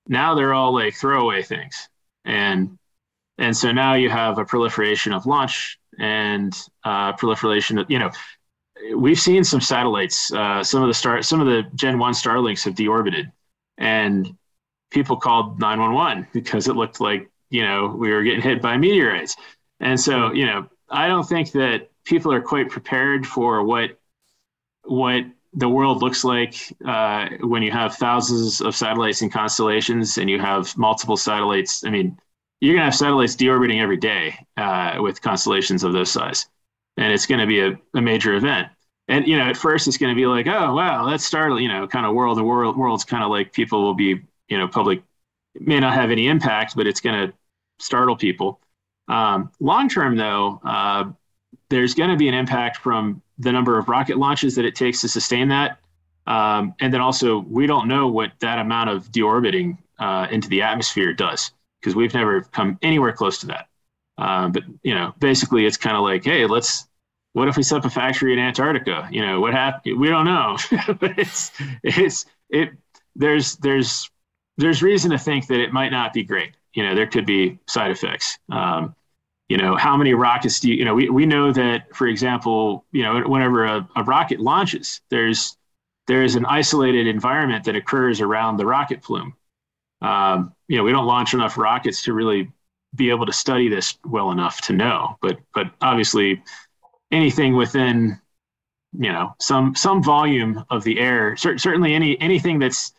[0.08, 1.88] now they're all like throwaway things.
[2.24, 2.78] And,
[3.38, 8.10] and so now you have a proliferation of launch and uh, proliferation of, you know,
[8.96, 12.64] we've seen some satellites, uh, some of the star, some of the Gen 1 Starlinks
[12.64, 13.30] have deorbited
[13.76, 14.34] and
[14.90, 19.36] people called 911 because it looked like, you know, we were getting hit by meteorites.
[19.80, 23.98] And so, you know, I don't think that people are quite prepared for what
[24.84, 25.24] what
[25.54, 30.38] the world looks like uh, when you have thousands of satellites and constellations, and you
[30.38, 31.84] have multiple satellites.
[31.84, 32.18] I mean,
[32.60, 36.46] you're going to have satellites deorbiting every day uh, with constellations of this size,
[36.96, 38.68] and it's going to be a, a, major event.
[39.08, 41.62] And you know, at first, it's going to be like, oh wow, that's startling.
[41.62, 42.36] You know, kind of world.
[42.36, 45.02] The world world's kind of like people will be, you know, public
[45.58, 47.34] may not have any impact, but it's going to
[47.78, 48.60] startle people.
[49.08, 51.04] Um, long term, though, uh,
[51.70, 55.00] there's going to be an impact from the number of rocket launches that it takes
[55.02, 55.78] to sustain that.
[56.26, 60.62] Um, and then also, we don't know what that amount of deorbiting uh, into the
[60.62, 63.68] atmosphere does because we've never come anywhere close to that.
[64.18, 66.86] Uh, but you know, basically, it's kind of like, hey, let's.
[67.34, 69.06] What if we set up a factory in Antarctica?
[69.12, 70.00] You know, what happened?
[70.00, 70.56] We don't know,
[71.00, 71.52] but it's
[71.84, 72.70] it's it.
[73.14, 74.10] There's there's
[74.56, 76.52] there's reason to think that it might not be great.
[76.74, 78.38] You know, there could be side effects.
[78.50, 78.94] Um,
[79.48, 82.84] you know how many rockets do you, you know we, we know that for example
[82.92, 85.56] you know whenever a, a rocket launches there's
[86.06, 89.34] there's an isolated environment that occurs around the rocket plume.
[90.00, 92.50] Um, you know we don't launch enough rockets to really
[92.94, 96.42] be able to study this well enough to know but but obviously
[97.10, 98.18] anything within
[98.98, 102.92] you know some some volume of the air cer- certainly any anything that's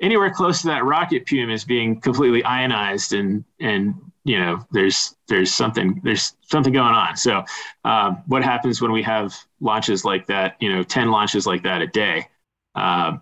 [0.00, 3.94] anywhere close to that rocket plume is being completely ionized and and
[4.24, 7.16] you know there's there's something there's something going on.
[7.16, 7.44] So
[7.84, 11.82] um, what happens when we have launches like that you know 10 launches like that
[11.82, 12.28] a day?
[12.74, 13.18] Uh,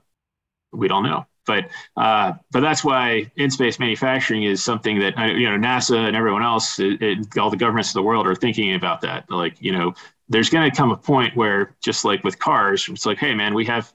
[0.73, 1.27] we don't know.
[1.47, 6.17] But uh, but that's why in space manufacturing is something that you know NASA and
[6.17, 9.31] everyone else it, it, all the governments of the world are thinking about that.
[9.31, 9.95] Like you know
[10.29, 13.55] there's going to come a point where just like with cars it's like hey man
[13.55, 13.91] we have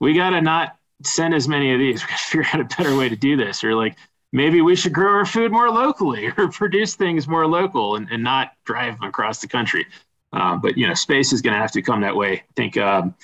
[0.00, 2.02] we got to not send as many of these.
[2.04, 3.64] We got to figure out a better way to do this.
[3.64, 3.96] Or like
[4.34, 8.22] maybe we should grow our food more locally or produce things more local and, and
[8.22, 9.86] not drive them across the country.
[10.32, 12.32] Uh, but you know, space is going to have to come that way.
[12.32, 13.14] I think um,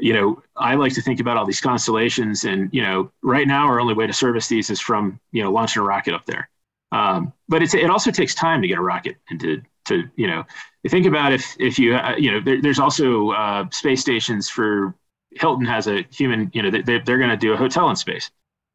[0.00, 3.66] you know I like to think about all these constellations, and you know, right now
[3.66, 6.48] our only way to service these is from you know launching a rocket up there.
[6.90, 10.44] Um, but it's, it also takes time to get a rocket into to you know
[10.88, 14.94] think about if if you uh, you know there, there's also uh, space stations for
[15.32, 18.30] Hilton has a human you know they, they're going to do a hotel in space.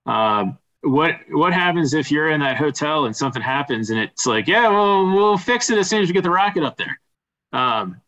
[0.06, 4.48] Um, what what happens if you're in that hotel and something happens and it's like
[4.48, 7.00] yeah well we'll fix it as soon as we get the rocket up there.
[7.52, 8.02] Um,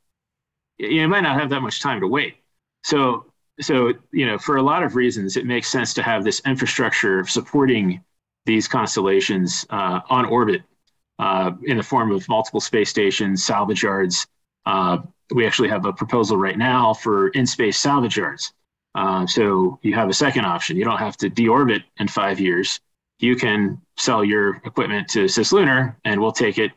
[0.77, 2.37] you might not have that much time to wait.
[2.83, 3.25] So
[3.59, 7.25] so you know for a lot of reasons it makes sense to have this infrastructure
[7.25, 8.03] supporting
[8.45, 10.63] these constellations uh, on orbit
[11.19, 14.27] uh, in the form of multiple space stations, salvage yards.
[14.65, 14.97] Uh,
[15.33, 18.53] we actually have a proposal right now for in-space salvage yards.
[18.93, 20.77] Uh, so you have a second option.
[20.77, 22.79] You don't have to deorbit in five years.
[23.19, 26.71] You can sell your equipment to Cislunar, and we'll take it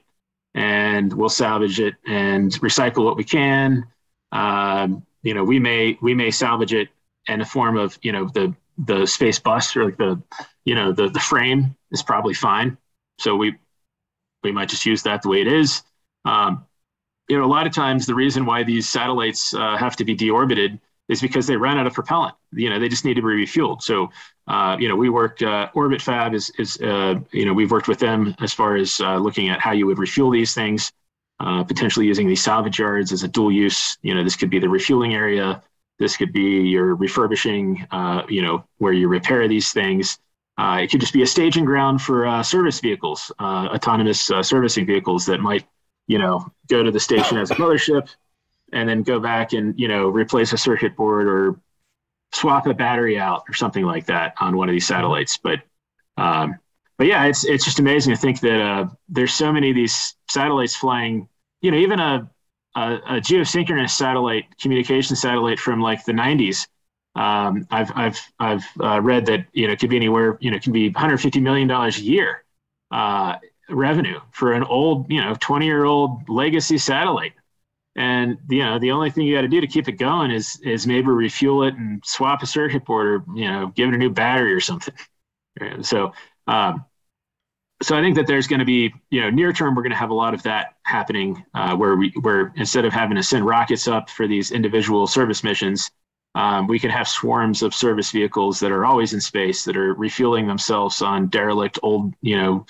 [0.54, 3.86] and we'll salvage it and recycle what we can.
[4.30, 6.88] Um, you know, we may we may salvage it
[7.28, 10.20] in the form of you know the the space bus or like the
[10.64, 12.76] you know the the frame is probably fine.
[13.18, 13.56] So we
[14.42, 15.82] we might just use that the way it is.
[16.24, 16.66] Um,
[17.28, 20.14] you know, a lot of times the reason why these satellites uh, have to be
[20.14, 20.78] deorbited
[21.08, 22.34] is because they ran out of propellant.
[22.52, 23.82] You know, they just need to be refueled.
[23.82, 24.10] So,
[24.48, 27.88] uh, you know, we worked, uh, Orbit Fab is, is uh, you know, we've worked
[27.88, 30.92] with them as far as uh, looking at how you would refuel these things,
[31.40, 33.98] uh, potentially using these salvage yards as a dual use.
[34.02, 35.62] You know, this could be the refueling area.
[35.98, 37.86] This could be your refurbishing,
[38.28, 40.18] you know, where you repair these things.
[40.56, 44.42] Uh, it could just be a staging ground for uh, service vehicles, uh, autonomous uh,
[44.42, 45.66] servicing vehicles that might,
[46.06, 48.08] you know, go to the station as a mothership,
[48.72, 51.60] and then go back and you know replace a circuit board or
[52.32, 55.38] swap a battery out or something like that on one of these satellites.
[55.38, 55.60] But
[56.16, 56.58] um,
[56.98, 60.14] but yeah, it's it's just amazing to think that uh, there's so many of these
[60.30, 61.28] satellites flying.
[61.60, 62.30] You know, even a,
[62.76, 66.66] a, a geosynchronous satellite, communication satellite from like the 90s
[67.16, 70.72] um, I've I've I've uh, read that you know could be anywhere you know can
[70.72, 72.44] be 150 million dollars a year
[72.90, 73.36] uh,
[73.68, 77.32] revenue for an old you know 20 year old legacy satellite,
[77.96, 80.60] and you know the only thing you got to do to keep it going is
[80.64, 83.98] is maybe refuel it and swap a circuit board or you know give it a
[83.98, 84.94] new battery or something.
[85.82, 86.12] So
[86.48, 86.84] um,
[87.82, 89.98] so I think that there's going to be, you know, near term, we're going to
[89.98, 93.44] have a lot of that happening, uh, where we, where instead of having to send
[93.44, 95.90] rockets up for these individual service missions,
[96.34, 99.94] um, we could have swarms of service vehicles that are always in space that are
[99.94, 102.66] refueling themselves on derelict old, you know,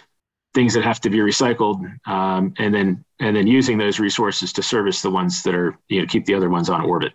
[0.54, 4.62] things that have to be recycled, um, and then and then using those resources to
[4.62, 7.12] service the ones that are, you know, keep the other ones on orbit.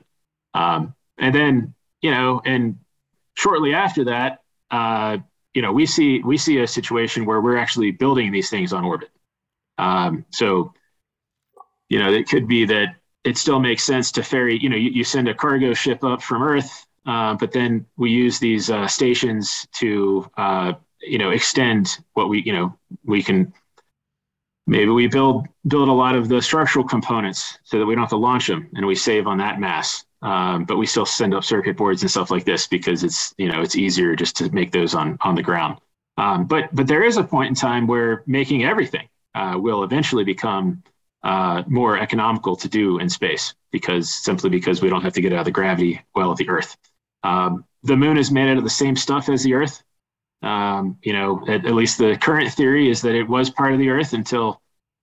[0.54, 2.80] Um, and then, you know, and
[3.36, 5.18] shortly after that, uh,
[5.54, 8.84] you know, we see we see a situation where we're actually building these things on
[8.84, 9.10] orbit.
[9.78, 10.74] Um, so,
[11.90, 14.58] you know, it could be that it still makes sense to ferry.
[14.58, 18.12] You know, you, you send a cargo ship up from Earth, uh, but then we
[18.12, 23.54] use these uh, stations to uh, you know extend what we you know we can.
[24.68, 28.10] Maybe we build build a lot of the structural components so that we don't have
[28.10, 30.06] to launch them, and we save on that mass.
[30.22, 33.48] Um, but we still send up circuit boards and stuff like this because it's you
[33.48, 35.80] know it's easier just to make those on on the ground.
[36.18, 40.24] Um, but but there is a point in time where making everything uh, will eventually
[40.24, 40.84] become
[41.24, 45.34] uh, more economical to do in space because simply because we don't have to get
[45.34, 46.78] out of the gravity well of the Earth.
[47.24, 49.84] Um, the moon is made out of the same stuff as the Earth.
[50.42, 53.80] Um, you know, at, at, least the current theory is that it was part of
[53.80, 54.62] the Earth until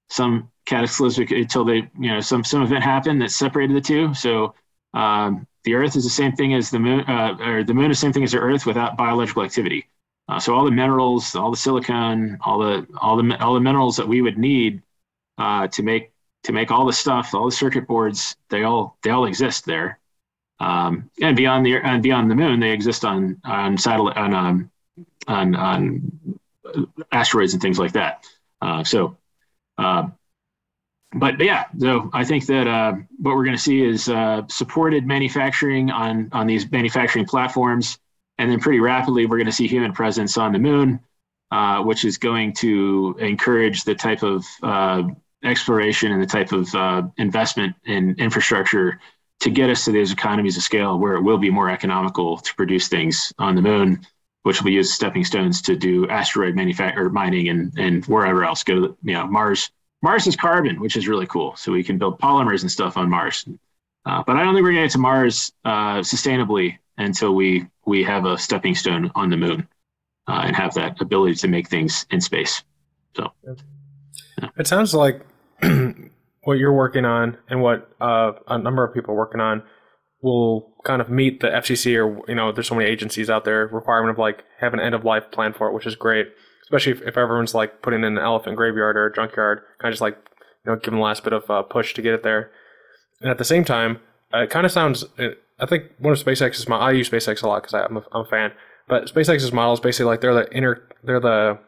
[0.08, 4.14] some cataclysmic, until they, you know, some some event happened that separated the two.
[4.14, 4.54] So
[4.94, 7.98] um, the Earth is the same thing as the moon, uh, or the moon is
[7.98, 9.86] the same thing as the Earth without biological activity.
[10.28, 13.96] Uh, so all the minerals, all the silicon, all the all the all the minerals
[13.96, 14.82] that we would need
[15.38, 16.12] uh, to make
[16.44, 19.98] to make all the stuff, all the circuit boards, they all they all exist there.
[20.58, 24.70] Um, and beyond the and beyond the moon, they exist on on satellite on um,
[25.26, 26.38] on on
[27.12, 28.26] asteroids and things like that.
[28.60, 29.16] Uh, so,
[29.78, 30.08] uh,
[31.14, 35.06] but yeah, so I think that uh, what we're going to see is uh, supported
[35.06, 37.98] manufacturing on on these manufacturing platforms,
[38.38, 41.00] and then pretty rapidly we're going to see human presence on the moon,
[41.50, 45.02] uh, which is going to encourage the type of uh,
[45.44, 49.00] exploration and the type of investment in infrastructure
[49.40, 52.54] to get us to those economies of scale where it will be more economical to
[52.54, 54.00] produce things on the moon,
[54.46, 58.62] which will be used stepping stones to do asteroid manufacture mining and, and wherever else.
[58.62, 59.72] Go you know Mars.
[60.02, 61.56] Mars is carbon, which is really cool.
[61.56, 63.44] So we can build polymers and stuff on Mars.
[64.04, 67.66] Uh, but I don't think we're going to get to Mars uh, sustainably until we
[67.86, 69.66] we have a stepping stone on the moon
[70.28, 72.62] uh, and have that ability to make things in space.
[73.16, 73.32] So.
[74.56, 75.22] It sounds like
[76.44, 79.64] what you're working on and what uh, a number of people working on
[80.22, 83.66] will kind of meet the FCC or you know there's so many agencies out there
[83.66, 86.28] requirement of like have an end of life plan for it, which is great.
[86.62, 89.92] Especially if, if everyone's like putting in an elephant graveyard or a junkyard, kind of
[89.92, 90.16] just like
[90.64, 92.50] you know, give them the last bit of uh, push to get it there.
[93.20, 94.00] And at the same time,
[94.34, 95.04] uh, it kind of sounds.
[95.58, 96.68] I think one of SpaceX's.
[96.68, 98.52] My I use SpaceX a lot because I'm, I'm a fan.
[98.88, 100.82] But SpaceX's model is basically like they're the inner.
[101.02, 101.58] They're the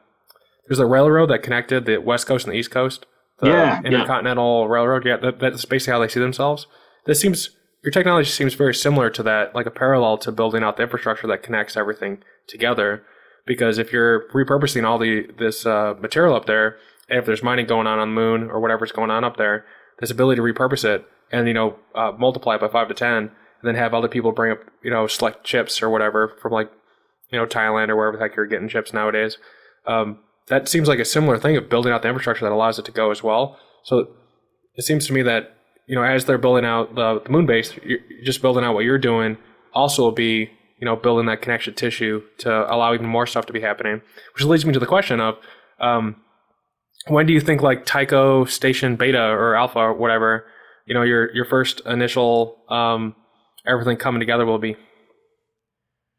[0.68, 3.06] there's a railroad that connected the West Coast and the East Coast.
[3.40, 5.06] The Yeah, Intercontinental Railroad.
[5.06, 6.66] Yeah, that, that's basically how they see themselves.
[7.06, 7.50] This seems
[7.82, 11.26] your technology seems very similar to that, like a parallel to building out the infrastructure
[11.28, 13.04] that connects everything together.
[13.46, 16.76] Because if you're repurposing all the this uh, material up there,
[17.08, 19.64] and if there's mining going on on the moon or whatever's going on up there,
[20.00, 23.16] this ability to repurpose it and you know uh, multiply it by five to ten,
[23.16, 23.30] and
[23.62, 26.70] then have other people bring up you know select chips or whatever from like
[27.30, 29.38] you know Thailand or wherever the heck you're getting chips nowadays.
[29.86, 30.18] Um,
[30.48, 32.92] that seems like a similar thing of building out the infrastructure that allows it to
[32.92, 33.58] go as well.
[33.84, 34.08] So
[34.74, 35.57] it seems to me that
[35.88, 38.84] you know as they're building out the, the moon base, you're just building out what
[38.84, 39.36] you're doing.
[39.74, 43.52] Also, will be you know building that connection tissue to allow even more stuff to
[43.52, 44.00] be happening.
[44.34, 45.36] Which leads me to the question of
[45.80, 46.16] um,
[47.08, 50.46] when do you think like Tycho Station Beta or Alpha or whatever
[50.88, 53.14] you know your your first initial um,
[53.66, 54.74] everything coming together will be?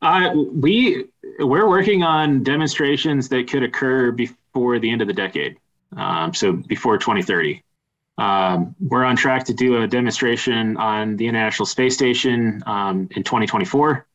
[0.02, 1.06] Uh, we
[1.40, 5.58] we're working on demonstrations that could occur before the end of the decade,
[5.98, 7.62] um, so before 2030.
[8.20, 13.24] Um, we're on track to do a demonstration on the International Space Station um, in
[13.24, 14.06] 2024,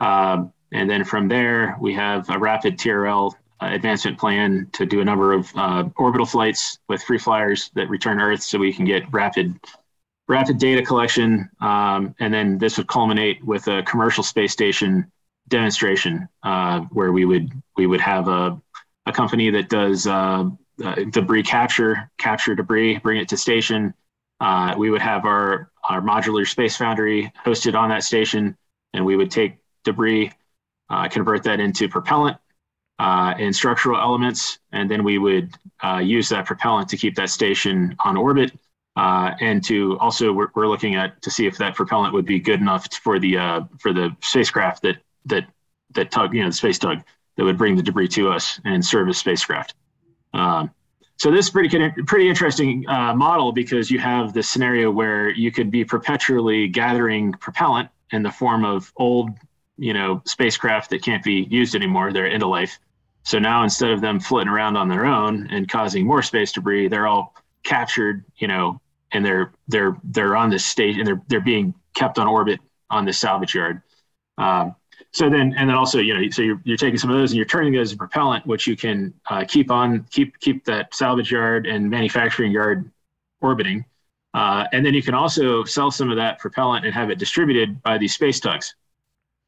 [0.00, 5.00] um, and then from there we have a rapid TRL uh, advancement plan to do
[5.00, 8.84] a number of uh, orbital flights with free flyers that return Earth, so we can
[8.84, 9.58] get rapid
[10.28, 15.10] rapid data collection, um, and then this would culminate with a commercial space station
[15.48, 18.60] demonstration uh, where we would we would have a,
[19.06, 20.06] a company that does
[20.82, 23.94] uh, uh, debris capture, capture debris, bring it to station.
[24.40, 28.56] Uh, we would have our our modular space foundry hosted on that station,
[28.92, 30.30] and we would take debris,
[30.90, 32.36] uh, convert that into propellant
[32.98, 35.54] uh, and structural elements, and then we would
[36.02, 38.52] use that propellant to keep that station on orbit
[38.98, 42.40] uh, and to also we're, we're looking at to see if that propellant would be
[42.40, 45.44] good enough for the uh, for the spacecraft that that
[45.94, 46.98] that tug you know the space tug
[47.36, 49.74] that would bring the debris to us and serve as spacecraft.
[50.38, 50.70] Um,
[51.16, 55.50] so this is pretty pretty interesting uh, model because you have this scenario where you
[55.50, 59.30] could be perpetually gathering propellant in the form of old
[59.76, 62.78] you know spacecraft that can't be used anymore; they're of life.
[63.24, 66.88] So now instead of them floating around on their own and causing more space debris,
[66.88, 67.34] they're all
[67.64, 68.80] captured, you know,
[69.12, 72.60] and they're they're they're on this stage and they're they're being kept on orbit
[72.90, 73.82] on this salvage yard.
[74.38, 74.76] Um,
[75.12, 77.36] so then and then also you know so you're, you're taking some of those and
[77.36, 81.30] you're turning those into propellant, which you can uh, keep on keep keep that salvage
[81.30, 82.90] yard and manufacturing yard
[83.40, 83.84] orbiting.
[84.34, 87.82] Uh, and then you can also sell some of that propellant and have it distributed
[87.82, 88.74] by these space tugs.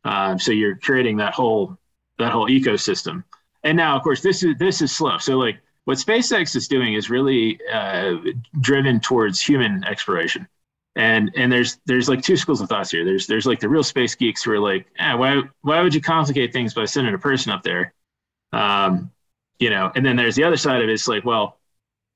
[0.05, 1.77] Um, so you're creating that whole
[2.19, 3.25] that whole ecosystem.
[3.63, 5.19] And now, of course, this is this is slow.
[5.19, 8.15] So like what SpaceX is doing is really uh,
[8.61, 10.47] driven towards human exploration.
[10.97, 13.05] And and there's there's like two schools of thoughts here.
[13.05, 16.01] There's there's like the real space geeks who are like, eh, why why would you
[16.01, 17.95] complicate things by sending a person up there?
[18.53, 19.11] Um,
[19.61, 20.93] you know, and then there's the other side of it.
[20.93, 21.59] It's like, well,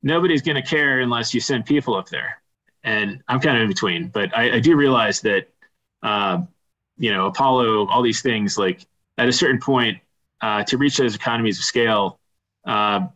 [0.02, 2.40] nobody's going to care unless you send people up there.
[2.84, 5.48] And I'm kind of in between, but I, I do realize that,
[6.02, 6.42] uh,
[6.98, 9.98] you know, Apollo, all these things, like at a certain point,
[10.42, 12.18] uh, to reach those economies of scale,
[12.66, 13.06] uh,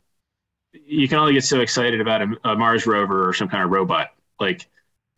[0.72, 3.70] you can only get so excited about a, a, Mars rover or some kind of
[3.70, 4.08] robot.
[4.40, 4.66] Like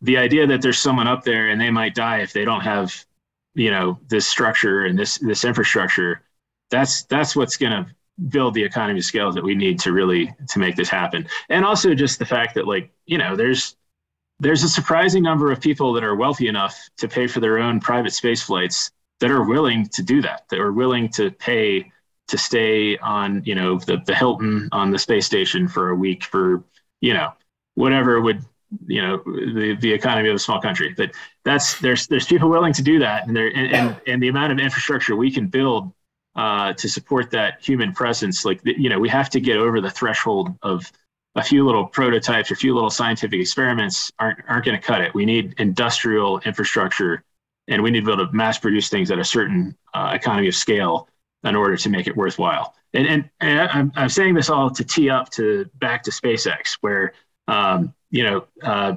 [0.01, 3.05] the idea that there's someone up there and they might die if they don't have,
[3.53, 6.23] you know, this structure and this this infrastructure.
[6.69, 7.87] That's that's what's going to
[8.29, 11.27] build the economy of scale that we need to really to make this happen.
[11.49, 13.75] And also just the fact that like you know there's
[14.39, 17.79] there's a surprising number of people that are wealthy enough to pay for their own
[17.79, 20.45] private space flights that are willing to do that.
[20.49, 21.91] That are willing to pay
[22.31, 26.23] to stay on, you know, the, the Hilton on the space station for a week
[26.23, 26.63] for,
[27.01, 27.33] you know,
[27.75, 28.43] whatever would,
[28.87, 30.93] you know, the, the economy of a small country.
[30.95, 31.11] But
[31.43, 34.51] that's there's there's people willing to do that, and there and, and, and the amount
[34.53, 35.91] of infrastructure we can build
[36.35, 39.89] uh, to support that human presence, like you know, we have to get over the
[39.89, 40.89] threshold of
[41.35, 45.13] a few little prototypes, a few little scientific experiments aren't aren't going to cut it.
[45.13, 47.23] We need industrial infrastructure,
[47.67, 50.47] and we need to be able to mass produce things at a certain uh, economy
[50.47, 51.07] of scale
[51.43, 52.75] in order to make it worthwhile.
[52.93, 56.77] And, and, and I'm, I'm saying this all to tee up to back to SpaceX,
[56.81, 57.13] where
[57.47, 58.95] um, you know uh,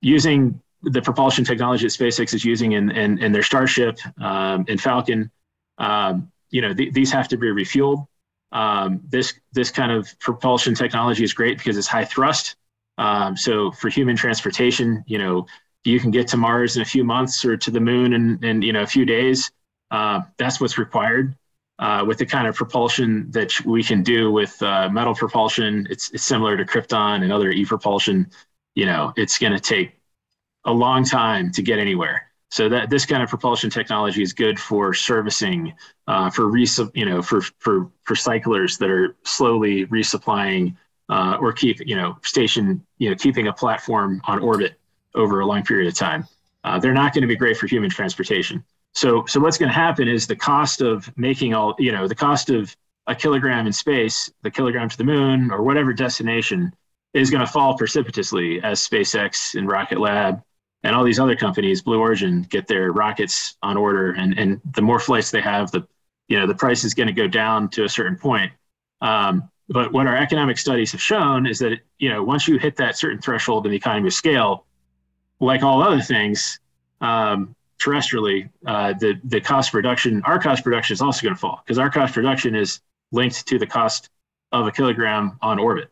[0.00, 4.80] using the propulsion technology that SpaceX is using in, in, in their Starship um, and
[4.80, 5.30] Falcon,
[5.78, 8.06] um, you know th- these have to be refueled.
[8.52, 12.56] Um, this this kind of propulsion technology is great because it's high thrust.
[12.98, 15.46] Um, so for human transportation, you know
[15.84, 18.62] you can get to Mars in a few months or to the moon in, in
[18.62, 19.50] you know a few days.
[19.90, 21.34] Uh, that's what's required
[21.80, 25.88] uh, with the kind of propulsion that we can do with uh, metal propulsion.
[25.90, 28.30] It's, it's similar to Krypton and other e-propulsion
[28.74, 30.00] you know, it's going to take
[30.64, 32.26] a long time to get anywhere.
[32.50, 35.72] So that this kind of propulsion technology is good for servicing,
[36.08, 40.74] uh, for res- you know, for for for cyclers that are slowly resupplying
[41.08, 44.80] uh, or keep you know station you know keeping a platform on orbit
[45.14, 46.26] over a long period of time.
[46.64, 48.64] Uh, they're not going to be great for human transportation.
[48.92, 52.14] So so what's going to happen is the cost of making all you know the
[52.14, 52.74] cost of
[53.06, 56.72] a kilogram in space, the kilogram to the moon or whatever destination
[57.14, 60.42] is going to fall precipitously as SpaceX and Rocket Lab
[60.82, 64.82] and all these other companies, Blue Origin, get their rockets on order, and and the
[64.82, 65.86] more flights they have, the
[66.28, 68.52] you know the price is going to go down to a certain point.
[69.00, 72.76] Um, but what our economic studies have shown is that you know once you hit
[72.76, 74.66] that certain threshold in the economy of scale,
[75.40, 76.60] like all other things,
[77.00, 81.62] um, terrestrially, uh, the the cost production, our cost production is also going to fall
[81.64, 82.80] because our cost production is
[83.12, 84.10] linked to the cost
[84.52, 85.90] of a kilogram on orbit.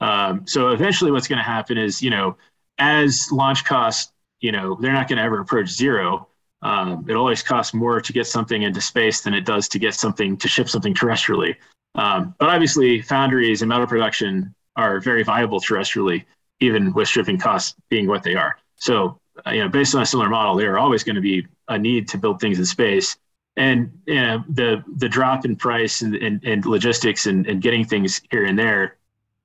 [0.00, 2.36] Um, so eventually, what's going to happen is you know
[2.78, 6.28] as launch costs you know they're not going to ever approach zero.
[6.62, 9.94] Um, it always costs more to get something into space than it does to get
[9.94, 11.56] something to ship something terrestrially.
[11.94, 16.24] Um, but obviously, foundries and metal production are very viable terrestrially,
[16.60, 18.56] even with shipping costs being what they are.
[18.76, 19.18] So,
[19.50, 22.08] you know, based on a similar model, there are always going to be a need
[22.08, 23.16] to build things in space.
[23.56, 27.84] And you know, the the drop in price and, and, and logistics and, and getting
[27.84, 28.96] things here and there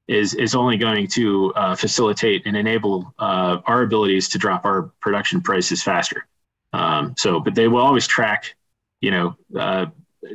[0.07, 4.91] is is only going to uh, facilitate and enable uh, our abilities to drop our
[5.01, 6.25] production prices faster.
[6.73, 8.55] Um, so, but they will always track.
[9.01, 9.87] You know, uh,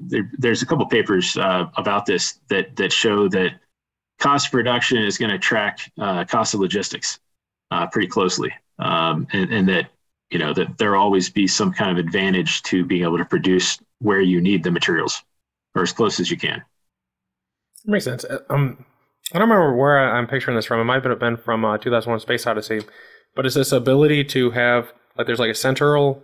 [0.03, 3.55] there, there's a couple papers uh, about this that that show that
[4.19, 7.19] cost of production is going to track uh, cost of logistics
[7.71, 8.53] uh, pretty closely,
[8.83, 9.91] um, and, and that
[10.31, 13.79] you know that there always be some kind of advantage to being able to produce
[14.01, 15.23] where you need the materials
[15.75, 16.63] or as close as you can.
[17.85, 18.25] Makes sense.
[18.51, 18.85] Um,
[19.33, 20.81] I don't remember where I'm picturing this from.
[20.81, 22.83] It might have been from uh, 2001: Space Odyssey,
[23.35, 26.23] but it's this ability to have like there's like a central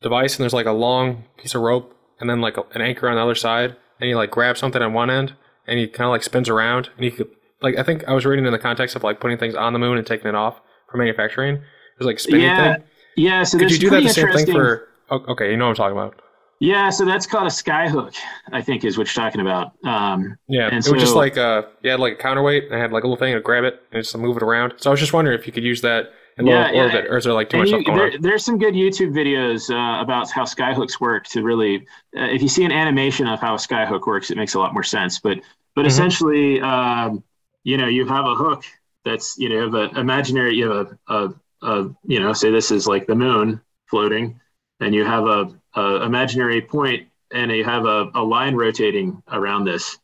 [0.00, 3.08] device and there's like a long piece of rope and then like a, an anchor
[3.08, 5.34] on the other side, and you like grab something on one end
[5.66, 7.30] and he kind of like spins around, and you could
[7.62, 9.78] like I think I was reading in the context of like putting things on the
[9.78, 10.60] moon and taking it off
[10.94, 11.60] for manufacturing.
[11.98, 12.84] There's like spinning yeah, thing.
[13.16, 13.42] Yeah.
[13.42, 14.88] So could you do that the same thing for?
[15.10, 16.20] Oh, okay, you know what I'm talking about.
[16.60, 18.16] Yeah, so that's called a skyhook,
[18.52, 19.72] I think is what you're talking about.
[19.84, 22.72] Um, yeah, and it so, was just like uh, you had like a counterweight.
[22.72, 24.74] I had like a little thing to grab it and just move it around.
[24.76, 27.16] So I was just wondering if you could use that in yeah, low orbit, or
[27.16, 30.44] is there like too much you, there, There's some good YouTube videos uh, about how
[30.44, 31.26] skyhooks work.
[31.28, 31.86] To really,
[32.16, 34.72] uh, if you see an animation of how a skyhook works, it makes a lot
[34.72, 35.18] more sense.
[35.18, 35.40] But
[35.74, 35.88] but mm-hmm.
[35.88, 37.24] essentially, um,
[37.64, 38.64] you know, you have a hook
[39.04, 42.50] that's you know, you have an imaginary, you have a, a, a you know, say
[42.50, 44.40] this is like the moon floating,
[44.80, 49.64] and you have a uh, imaginary point and you have a, a line rotating around
[49.64, 49.98] this.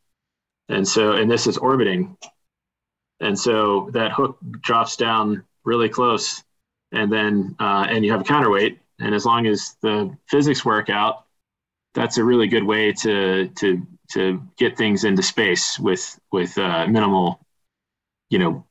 [0.69, 2.17] And so, and this is orbiting.
[3.21, 6.43] And so that hook drops down really close
[6.93, 8.81] and then, uh, and you have a counterweight.
[8.99, 11.25] And as long as the physics work out,
[11.95, 16.87] that's a really good way to, to, to get things into space with, with uh,
[16.87, 17.41] minimal,
[18.29, 18.67] you know,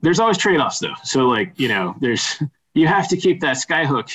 [0.00, 0.94] there's always trade-offs though.
[1.02, 2.42] So like, you know, there's,
[2.74, 4.10] you have to keep that skyhook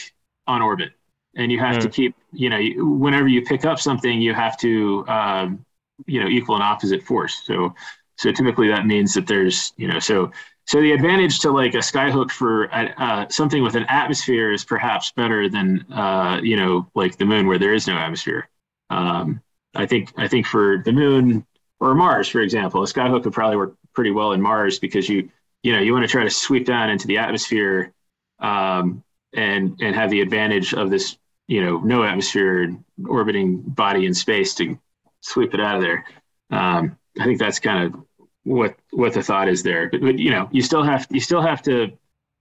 [0.47, 0.93] on orbit
[1.35, 1.81] and you have mm.
[1.81, 5.65] to keep you know whenever you pick up something you have to um,
[6.05, 7.73] you know equal an opposite force so
[8.17, 10.31] so typically that means that there's you know so
[10.67, 14.63] so the advantage to like a skyhook for uh, uh, something with an atmosphere is
[14.63, 18.49] perhaps better than uh, you know like the moon where there is no atmosphere
[18.89, 19.41] um,
[19.75, 21.45] i think i think for the moon
[21.79, 25.29] or mars for example a skyhook would probably work pretty well in mars because you
[25.63, 27.93] you know you want to try to sweep down into the atmosphere
[28.39, 31.17] um, and and have the advantage of this
[31.47, 32.75] you know no atmosphere
[33.07, 34.77] orbiting body in space to
[35.21, 36.05] sweep it out of there.
[36.49, 38.01] Um, I think that's kind of
[38.43, 39.89] what what the thought is there.
[39.89, 41.91] But, but, you know, you still have you still have to.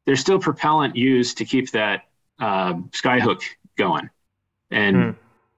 [0.07, 2.05] There's still propellant used to keep that
[2.39, 3.43] um, skyhook
[3.77, 4.11] going,
[4.71, 5.11] and hmm.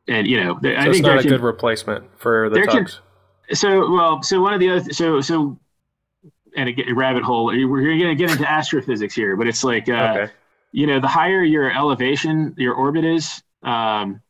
[0.09, 3.01] and you know, so I think it's not a can, good replacement for the tugs.
[3.47, 5.59] Can, so well, so one of the other so so,
[6.57, 7.47] and a, a rabbit hole.
[7.47, 10.33] We're going to get into astrophysics here, but it's like uh, okay
[10.73, 14.21] you know, the higher your elevation, your orbit is, um,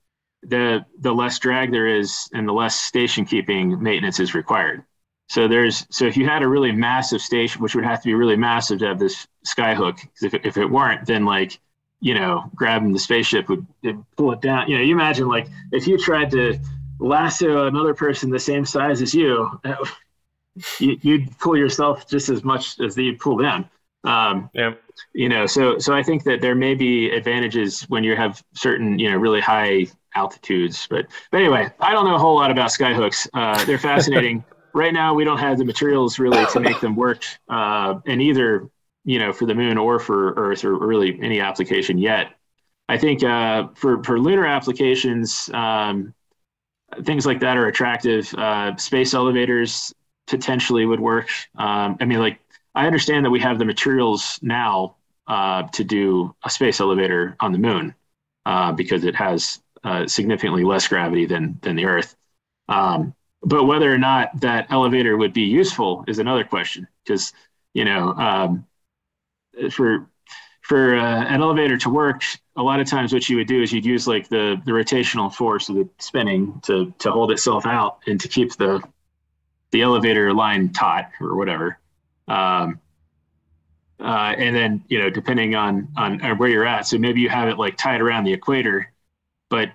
[0.42, 4.84] the the less drag there is, and the less station keeping maintenance is required.
[5.28, 8.14] So there's so if you had a really massive station, which would have to be
[8.14, 11.60] really massive to have this skyhook, because if it, if it weren't, then like
[12.00, 13.64] you know, grabbing the spaceship would
[14.16, 14.68] pull it down.
[14.68, 16.58] You know, you imagine like if you tried to
[16.98, 19.48] lasso another person the same size as you,
[20.78, 23.68] you would pull yourself just as much as they pull them.
[24.04, 24.74] Um, yeah.
[25.14, 28.98] You know, so so I think that there may be advantages when you have certain,
[28.98, 30.86] you know, really high altitudes.
[30.90, 33.28] But but anyway, I don't know a whole lot about skyhooks.
[33.32, 34.44] Uh, they're fascinating.
[34.74, 38.68] right now, we don't have the materials really to make them work uh, in either
[39.04, 42.34] you know, for the moon or for Earth or really any application yet.
[42.88, 46.14] I think uh, for for lunar applications, um,
[47.02, 48.32] things like that are attractive.
[48.34, 49.94] Uh, space elevators
[50.26, 51.28] potentially would work.
[51.56, 52.38] Um, I mean, like
[52.74, 54.96] I understand that we have the materials now
[55.26, 57.94] uh, to do a space elevator on the moon
[58.46, 62.16] uh, because it has uh, significantly less gravity than than the Earth.
[62.68, 67.32] Um, but whether or not that elevator would be useful is another question because
[67.74, 68.66] you know um,
[69.70, 70.08] for
[70.62, 72.22] for uh, an elevator to work
[72.56, 75.32] a lot of times what you would do is you'd use like the the rotational
[75.32, 78.82] force of the spinning to to hold itself out and to keep the
[79.72, 81.78] the elevator line taut or whatever
[82.28, 82.78] um,
[84.00, 87.28] uh, and then you know depending on, on on where you're at so maybe you
[87.28, 88.92] have it like tied around the equator
[89.48, 89.70] but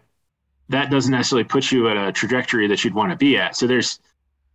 [0.69, 3.55] that doesn't necessarily put you at a trajectory that you'd want to be at.
[3.55, 3.99] So there's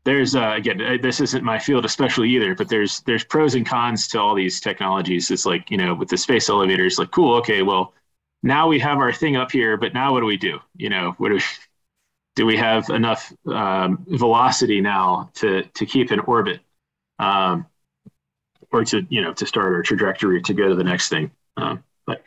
[0.05, 4.09] there's uh, again this isn't my field especially either, but there's there's pros and cons
[4.09, 5.31] to all these technologies.
[5.31, 7.95] It's like you know with the space elevators, like cool, okay, well
[8.43, 10.59] now we have our thing up here, but now what do we do?
[10.77, 11.43] You know, what do we,
[12.35, 16.61] do we have enough um, velocity now to to keep in orbit,
[17.19, 17.67] um,
[18.71, 21.31] or to you know to start our trajectory to go to the next thing?
[21.57, 22.23] Um, but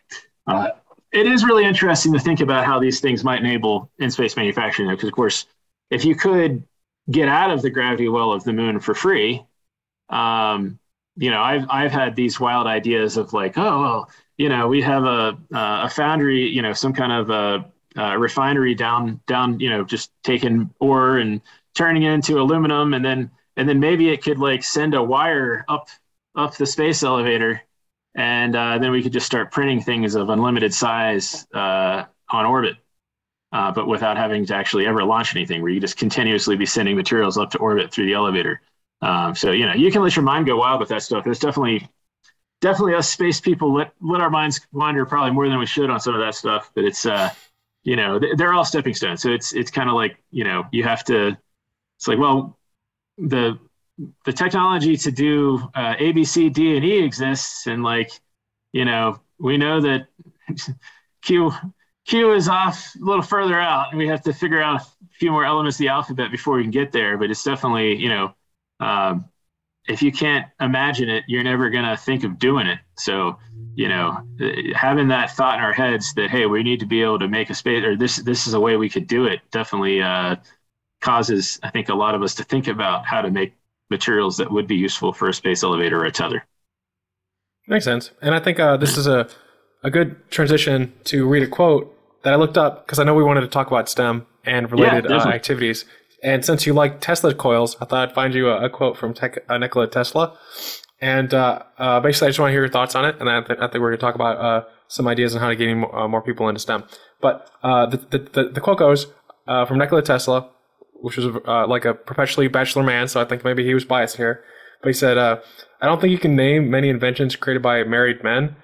[0.48, 0.70] uh,
[1.12, 4.90] it is really interesting to think about how these things might enable in space manufacturing,
[4.90, 5.48] because of course,
[5.90, 6.64] if you could
[7.10, 9.44] get out of the gravity well of the moon for free,
[10.10, 10.80] um,
[11.18, 14.82] you know, I've I've had these wild ideas of like, oh, well, you know, we
[14.82, 19.70] have a a foundry, you know, some kind of a, a refinery down down, you
[19.70, 21.42] know, just taking ore and
[21.74, 25.66] turning it into aluminum, and then and then maybe it could like send a wire
[25.68, 25.90] up
[26.36, 27.62] up the space elevator
[28.16, 32.78] and uh, then we could just start printing things of unlimited size uh, on orbit,
[33.52, 35.62] uh, but without having to actually ever launch anything.
[35.62, 38.62] Where you just continuously be sending materials up to orbit through the elevator.
[39.02, 41.26] Um, so you know you can let your mind go wild with that stuff.
[41.26, 41.90] There's definitely
[42.62, 46.00] definitely us space people let let our minds wander probably more than we should on
[46.00, 46.72] some of that stuff.
[46.74, 47.30] But it's uh
[47.86, 49.22] you know they're all stepping stones.
[49.22, 51.38] So it's it's kind of like you know you have to.
[51.98, 52.60] It's like well
[53.18, 53.58] the
[54.26, 58.12] the technology to do uh, A, B, C, D, and E exists, and like,
[58.74, 60.08] you know, we know that
[61.22, 61.52] Q
[62.06, 64.86] Q is off a little further out, and we have to figure out a
[65.18, 67.18] few more elements of the alphabet before we can get there.
[67.18, 68.36] But it's definitely, you know,
[68.80, 69.26] um,
[69.88, 72.80] if you can't imagine it, you're never gonna think of doing it.
[72.98, 73.38] So,
[73.76, 74.22] you know,
[74.74, 77.50] having that thought in our heads that hey, we need to be able to make
[77.50, 80.36] a space, or this this is a way we could do it, definitely uh,
[81.02, 83.54] causes I think a lot of us to think about how to make
[83.90, 86.44] materials that would be useful for a space elevator or a tether.
[87.68, 88.12] Makes sense.
[88.22, 89.28] And I think uh, this is a,
[89.84, 91.92] a good transition to read a quote
[92.24, 95.06] that I looked up because I know we wanted to talk about STEM and related
[95.10, 95.86] yeah, uh, activities.
[96.26, 99.14] And since you like Tesla coils, I thought I'd find you a, a quote from
[99.14, 100.38] Tech, uh, Nikola Tesla.
[101.00, 103.16] And uh, uh, basically, I just want to hear your thoughts on it.
[103.20, 105.50] And I, th- I think we're going to talk about uh, some ideas on how
[105.50, 106.84] to get more, more people into STEM.
[107.22, 109.08] But the, the, the, the, quote goes
[109.46, 110.50] from Nikola Tesla
[111.06, 114.18] which was uh, like a perpetually bachelor man, so I think maybe he was biased
[114.18, 114.44] here.
[114.82, 115.40] But he said, uh,
[115.82, 118.56] "I don't think you can name many inventions created by married men."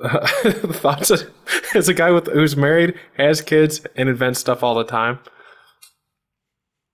[0.00, 0.26] Uh,
[0.72, 1.12] thoughts
[1.74, 5.20] as a guy with who's married, has kids, and invents stuff all the time.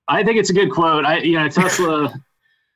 [0.08, 1.04] I think it's a good quote.
[1.04, 2.14] I yeah, Tesla.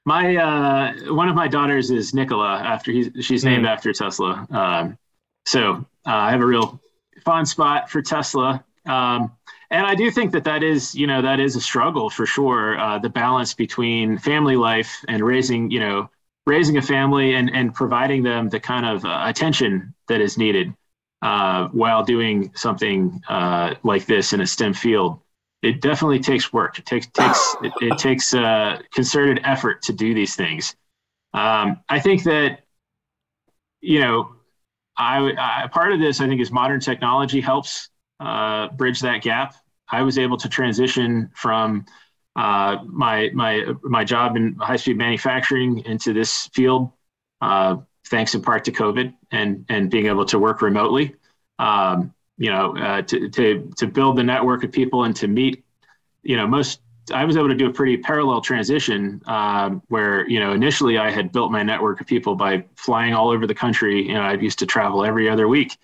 [0.05, 2.59] my uh, one of my daughters is Nikola.
[2.59, 3.68] After he's she's named mm.
[3.68, 4.47] after Tesla.
[4.51, 4.99] Um,
[5.45, 6.81] so uh, I have a real
[7.24, 8.64] fond spot for Tesla.
[8.87, 9.33] Um,
[9.70, 12.79] and I do think that that is, you know, that is a struggle for sure.
[12.79, 16.09] Uh, the balance between family life and raising, you know,
[16.47, 20.72] raising a family and and providing them the kind of uh, attention that is needed
[21.22, 25.18] uh, while doing something uh, like this in a STEM field.
[25.67, 26.79] It definitely takes work.
[26.79, 30.77] It takes takes it, it takes uh, concerted effort to do these things.
[31.35, 32.61] Um, I think that,
[33.81, 34.31] you know,
[34.97, 37.91] I, I part of this I think is modern technology helps
[38.21, 39.55] uh, bridge that gap.
[39.91, 41.85] I was able to transition from
[42.37, 46.91] uh, my my my job in high speed manufacturing into this field,
[47.41, 51.14] uh, thanks in part to COVID and and being able to work remotely.
[51.59, 55.64] Um, you know, uh, to to to build the network of people and to meet,
[56.22, 56.80] you know, most.
[57.14, 61.09] I was able to do a pretty parallel transition um, where, you know, initially I
[61.09, 64.09] had built my network of people by flying all over the country.
[64.09, 65.78] You know, I used to travel every other week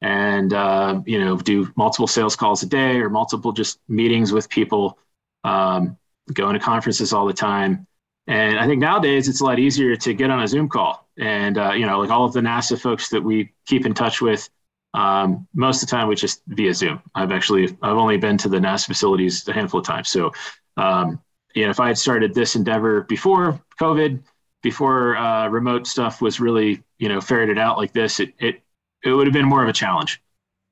[0.00, 4.48] and uh, you know do multiple sales calls a day or multiple just meetings with
[4.48, 4.98] people
[5.44, 5.96] um,
[6.32, 7.86] going to conferences all the time
[8.26, 11.58] and i think nowadays it's a lot easier to get on a zoom call and
[11.58, 14.48] uh, you know like all of the nasa folks that we keep in touch with
[14.94, 17.00] um, most of the time we just via zoom.
[17.14, 20.08] I've actually i've only been to the nasa facilities a handful of times.
[20.08, 20.32] So
[20.76, 21.20] um,
[21.54, 24.22] you know if i had started this endeavor before covid
[24.62, 28.62] before uh, remote stuff was really you know ferreted out like this, it it
[29.04, 30.20] it would have been more of a challenge.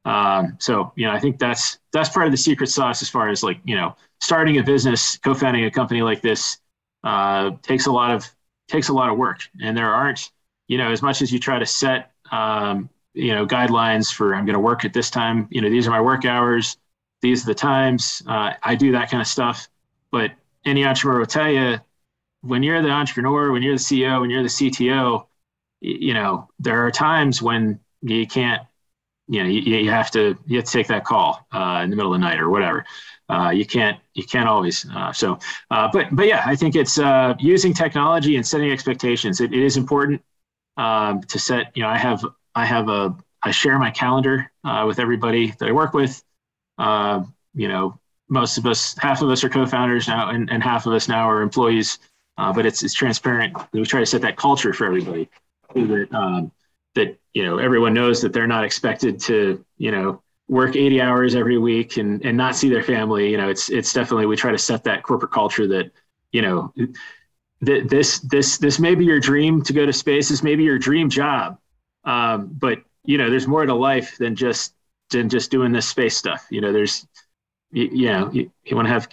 [0.05, 3.29] Um, so you know, I think that's that's part of the secret sauce as far
[3.29, 6.59] as like you know starting a business, co-founding a company like this
[7.05, 8.29] uh, takes a lot of
[8.69, 10.31] takes a lot of work, and there aren't
[10.69, 14.45] you know as much as you try to set um, you know guidelines for I'm
[14.45, 15.49] going to work at this time.
[15.51, 16.77] You know, these are my work hours.
[17.23, 18.23] These are the times.
[18.27, 19.69] Uh, I do that kind of stuff.
[20.12, 20.33] But
[20.64, 21.79] any entrepreneur will tell you
[22.43, 25.27] when you're the entrepreneur, when you're the CEO, when you're the CTO,
[25.81, 28.62] you know, there are times when you can't,
[29.29, 31.97] you know, you, you have to you have to take that call uh, in the
[31.97, 32.85] middle of the night or whatever.
[33.31, 34.87] Uh, you can't you can't always.
[34.95, 35.39] Uh, so,
[35.71, 39.41] uh, but but yeah, I think it's uh, using technology and setting expectations.
[39.41, 40.23] it, it is important
[40.77, 41.75] um, to set.
[41.75, 42.25] You know, I have
[42.57, 46.24] I have a I share my calendar uh, with everybody that I work with.
[47.54, 47.98] you know,
[48.28, 51.28] most of us, half of us are co-founders now, and, and half of us now
[51.30, 51.98] are employees.
[52.38, 53.57] Uh, but it's it's transparent.
[53.72, 55.30] We try to set that culture for everybody,
[55.74, 56.52] so that um,
[56.94, 61.34] that you know everyone knows that they're not expected to you know work 80 hours
[61.34, 63.30] every week and and not see their family.
[63.30, 65.90] You know, it's it's definitely we try to set that corporate culture that
[66.30, 66.74] you know
[67.64, 70.28] th- this this this may be your dream to go to space.
[70.28, 71.59] This may be your dream job,
[72.07, 74.74] um, but you know there's more to life than just
[75.11, 76.46] than just doing this space stuff.
[76.50, 77.07] You know, there's
[77.70, 79.09] you, you know you, you want to have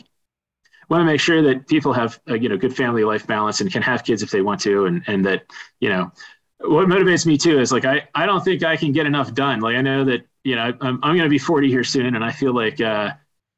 [0.89, 3.71] want to make sure that people have a, you know good family life balance and
[3.71, 5.43] can have kids if they want to and and that
[5.79, 6.11] you know
[6.59, 9.59] what motivates me too is like I I don't think I can get enough done
[9.59, 12.23] like I know that you know I'm I'm going to be 40 here soon and
[12.23, 13.11] I feel like uh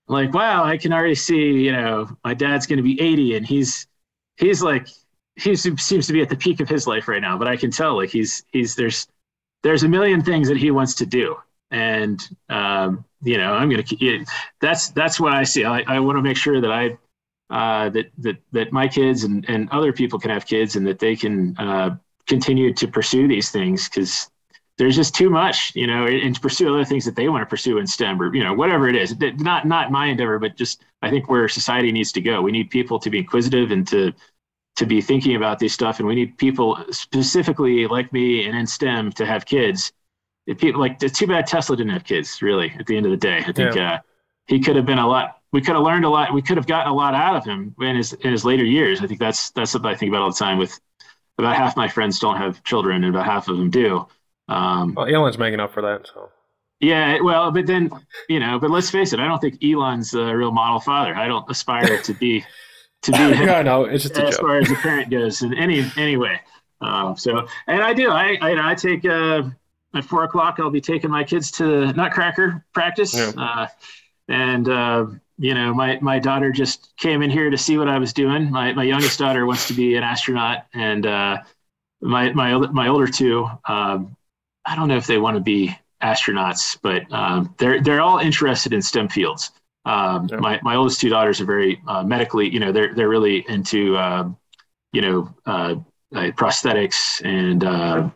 [0.07, 3.45] like wow I can already see you know my dad's going to be 80 and
[3.45, 3.87] he's
[4.37, 4.87] he's like
[5.35, 7.71] he seems to be at the peak of his life right now but I can
[7.71, 9.07] tell like he's he's there's
[9.65, 11.35] there's a million things that he wants to do
[11.71, 14.25] and um, you know i'm gonna
[14.61, 16.97] that's that's what i see i, I want to make sure that i
[17.49, 20.99] uh, that that that my kids and, and other people can have kids and that
[20.99, 21.95] they can uh,
[22.27, 24.29] continue to pursue these things because
[24.77, 27.45] there's just too much, you know, and, to pursue other things that they want to
[27.45, 29.15] pursue in STEM or you know whatever it is.
[29.37, 32.41] Not not my endeavor, but just I think where society needs to go.
[32.41, 34.11] We need people to be inquisitive and to
[34.75, 38.67] to be thinking about this stuff, and we need people specifically like me and in
[38.67, 39.93] STEM to have kids.
[40.47, 42.41] If people like it's too bad Tesla didn't have kids.
[42.41, 43.93] Really, at the end of the day, I think yeah.
[43.93, 43.99] uh,
[44.47, 46.33] he could have been a lot we could have learned a lot.
[46.33, 48.99] We could have gotten a lot out of him in his in his later years.
[48.99, 50.57] I think that's that's what I think about all the time.
[50.57, 50.77] With
[51.37, 54.05] about half my friends don't have children, and about half of them do.
[54.49, 56.07] Um, well, Elon's making up for that.
[56.13, 56.29] So
[56.81, 57.89] yeah, well, but then
[58.27, 59.21] you know, but let's face it.
[59.21, 61.15] I don't think Elon's a real model father.
[61.15, 62.43] I don't aspire to be
[63.05, 63.17] to be.
[63.17, 64.41] yeah, no, it's just as joke.
[64.41, 65.41] far as a parent goes.
[65.41, 66.39] In any anyway,
[66.81, 68.09] um, so and I do.
[68.09, 69.43] I I, I take uh,
[69.93, 70.59] at four o'clock.
[70.59, 73.15] I'll be taking my kids to Nutcracker practice.
[73.15, 73.31] Yeah.
[73.37, 73.67] Uh,
[74.27, 75.05] and uh,
[75.37, 78.51] you know, my my daughter just came in here to see what I was doing.
[78.51, 81.37] My my youngest daughter wants to be an astronaut, and uh,
[82.01, 84.15] my my my older two, um,
[84.65, 88.73] I don't know if they want to be astronauts, but um, they're they're all interested
[88.73, 89.51] in STEM fields.
[89.85, 90.37] Um, yeah.
[90.37, 93.97] My my oldest two daughters are very uh, medically, you know, they're they're really into,
[93.97, 94.37] um,
[94.91, 95.75] you know, uh,
[96.13, 98.09] prosthetics and uh,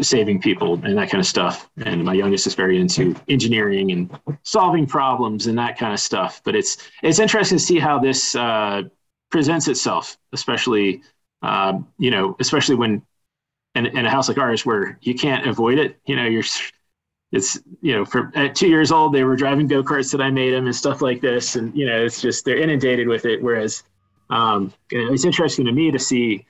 [0.00, 1.68] saving people and that kind of stuff.
[1.84, 6.40] And my youngest is very into engineering and solving problems and that kind of stuff.
[6.44, 8.82] But it's it's interesting to see how this uh,
[9.30, 11.02] presents itself, especially
[11.42, 13.02] um, you know, especially when
[13.74, 15.98] in, in a house like ours where you can't avoid it.
[16.06, 16.44] You know, you're
[17.32, 20.30] it's you know, for at two years old they were driving go karts that I
[20.30, 23.42] made them and stuff like this, and you know, it's just they're inundated with it.
[23.42, 23.84] Whereas
[24.30, 26.44] um, it's interesting to me to see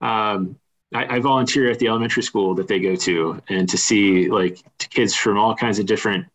[0.00, 0.56] um,
[0.92, 4.58] I, I, volunteer at the elementary school that they go to, and to see like
[4.78, 6.26] kids from all kinds of different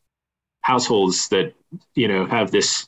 [0.62, 1.54] households that
[1.96, 2.88] you know have this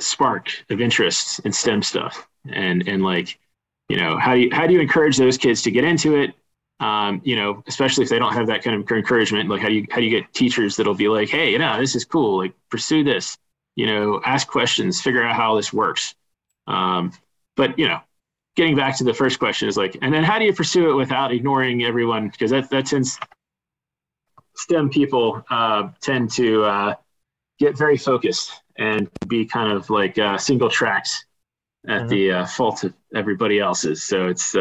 [0.00, 3.38] spark of interest in STEM stuff, and and like
[3.88, 6.34] you know how do you how do you encourage those kids to get into it?
[6.78, 9.74] Um, you know, especially if they don't have that kind of encouragement, like how do
[9.74, 12.38] you how do you get teachers that'll be like, hey, you know, this is cool,
[12.38, 13.38] like pursue this,
[13.76, 16.14] you know, ask questions, figure out how this works.
[16.66, 17.12] Um,
[17.56, 18.00] but you know,
[18.56, 20.94] getting back to the first question is like, and then how do you pursue it
[20.94, 22.28] without ignoring everyone?
[22.28, 23.18] Because that that tends
[24.56, 26.94] STEM people uh, tend to uh,
[27.58, 31.24] get very focused and be kind of like uh, single tracks
[31.86, 32.08] at mm-hmm.
[32.08, 34.02] the uh, fault of everybody else's.
[34.02, 34.54] So it's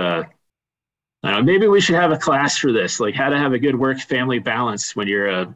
[1.24, 3.78] uh, maybe we should have a class for this, like how to have a good
[3.78, 5.55] work family balance when you're a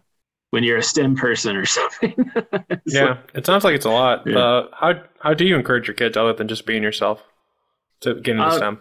[0.51, 2.31] when you're a STEM person or something.
[2.85, 4.25] yeah, like, it sounds like it's a lot.
[4.25, 4.39] Yeah.
[4.39, 7.23] Uh, how how do you encourage your kids other than just being yourself?
[8.01, 8.79] to get into uh, STEM?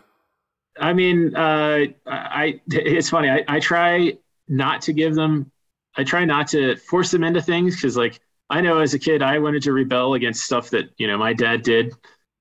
[0.80, 3.30] I mean, uh, I it's funny.
[3.30, 4.14] I, I try
[4.48, 5.50] not to give them.
[5.96, 8.20] I try not to force them into things because, like,
[8.50, 11.32] I know as a kid I wanted to rebel against stuff that you know my
[11.32, 11.92] dad did.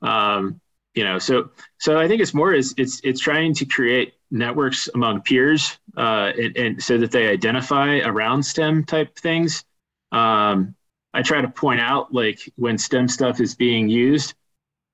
[0.01, 0.61] Um,
[0.97, 4.89] you know, so so I think it's more is it's it's trying to create networks
[4.95, 9.63] among peers, uh, and, and so that they identify around STEM type things.
[10.11, 10.73] Um,
[11.13, 14.33] I try to point out like when STEM stuff is being used,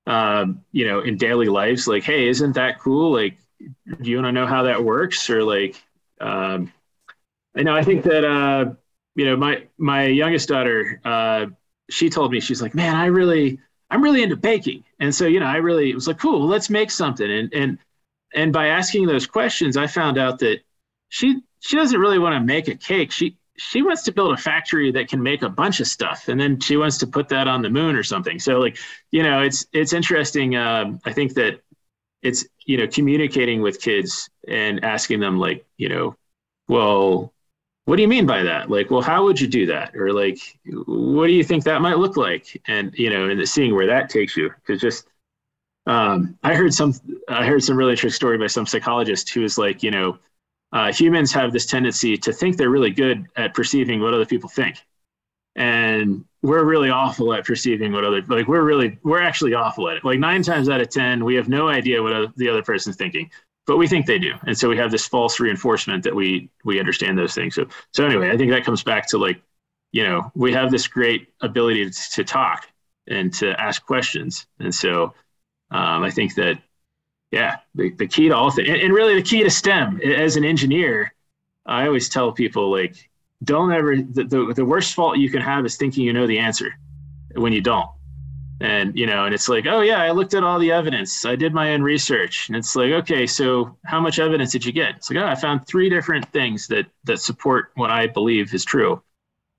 [0.06, 3.10] um, you know, in daily lives, like, hey, isn't that cool?
[3.10, 5.30] Like, do you want to know how that works?
[5.30, 5.82] Or like,
[6.20, 6.70] um,
[7.56, 8.74] I know I think that uh,
[9.14, 11.46] you know my my youngest daughter, uh,
[11.88, 13.58] she told me she's like, man, I really
[13.90, 16.70] I'm really into baking, and so you know, I really it was like, cool, let's
[16.70, 17.78] make something, and and
[18.34, 20.60] and by asking those questions, I found out that
[21.08, 23.12] she she doesn't really want to make a cake.
[23.12, 26.40] She she wants to build a factory that can make a bunch of stuff and
[26.40, 28.38] then she wants to put that on the moon or something.
[28.40, 28.78] So like
[29.10, 31.60] you know it's it's interesting um, i think that
[32.22, 36.16] it's you know communicating with kids and asking them like you know
[36.68, 37.33] well
[37.86, 38.70] what do you mean by that?
[38.70, 39.94] Like well how would you do that?
[39.94, 40.38] Or like
[40.86, 42.60] what do you think that might look like?
[42.66, 44.50] And you know and seeing where that takes you.
[44.54, 45.08] Because just
[45.86, 46.94] um, i heard some
[47.28, 50.18] i heard some really interesting story by some psychologist who was like you know
[50.74, 54.50] uh, humans have this tendency to think they're really good at perceiving what other people
[54.50, 54.84] think.
[55.54, 59.96] And we're really awful at perceiving what other like we're really we're actually awful at
[59.96, 60.04] it.
[60.04, 63.30] Like nine times out of ten we have no idea what the other person's thinking
[63.66, 64.34] but we think they do.
[64.46, 67.54] And so we have this false reinforcement that we we understand those things.
[67.54, 69.40] So so anyway i think that comes back to like
[69.92, 72.68] you know we have this great ability to, to talk
[73.06, 74.46] and to ask questions.
[74.60, 75.14] And so
[75.70, 76.58] um, i think that
[77.34, 80.36] yeah, the, the key to all things, and, and really the key to STEM as
[80.36, 81.12] an engineer,
[81.66, 83.10] I always tell people like,
[83.42, 86.38] don't ever, the, the, the worst fault you can have is thinking you know the
[86.38, 86.78] answer
[87.34, 87.90] when you don't.
[88.60, 91.24] And, you know, and it's like, oh yeah, I looked at all the evidence.
[91.24, 92.48] I did my own research.
[92.48, 94.96] And it's like, okay, so how much evidence did you get?
[94.96, 98.64] It's like, oh, I found three different things that, that support what I believe is
[98.64, 99.02] true.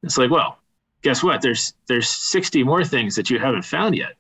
[0.03, 0.59] It's like, well,
[1.01, 1.41] guess what?
[1.41, 4.15] There's, there's 60 more things that you haven't found yet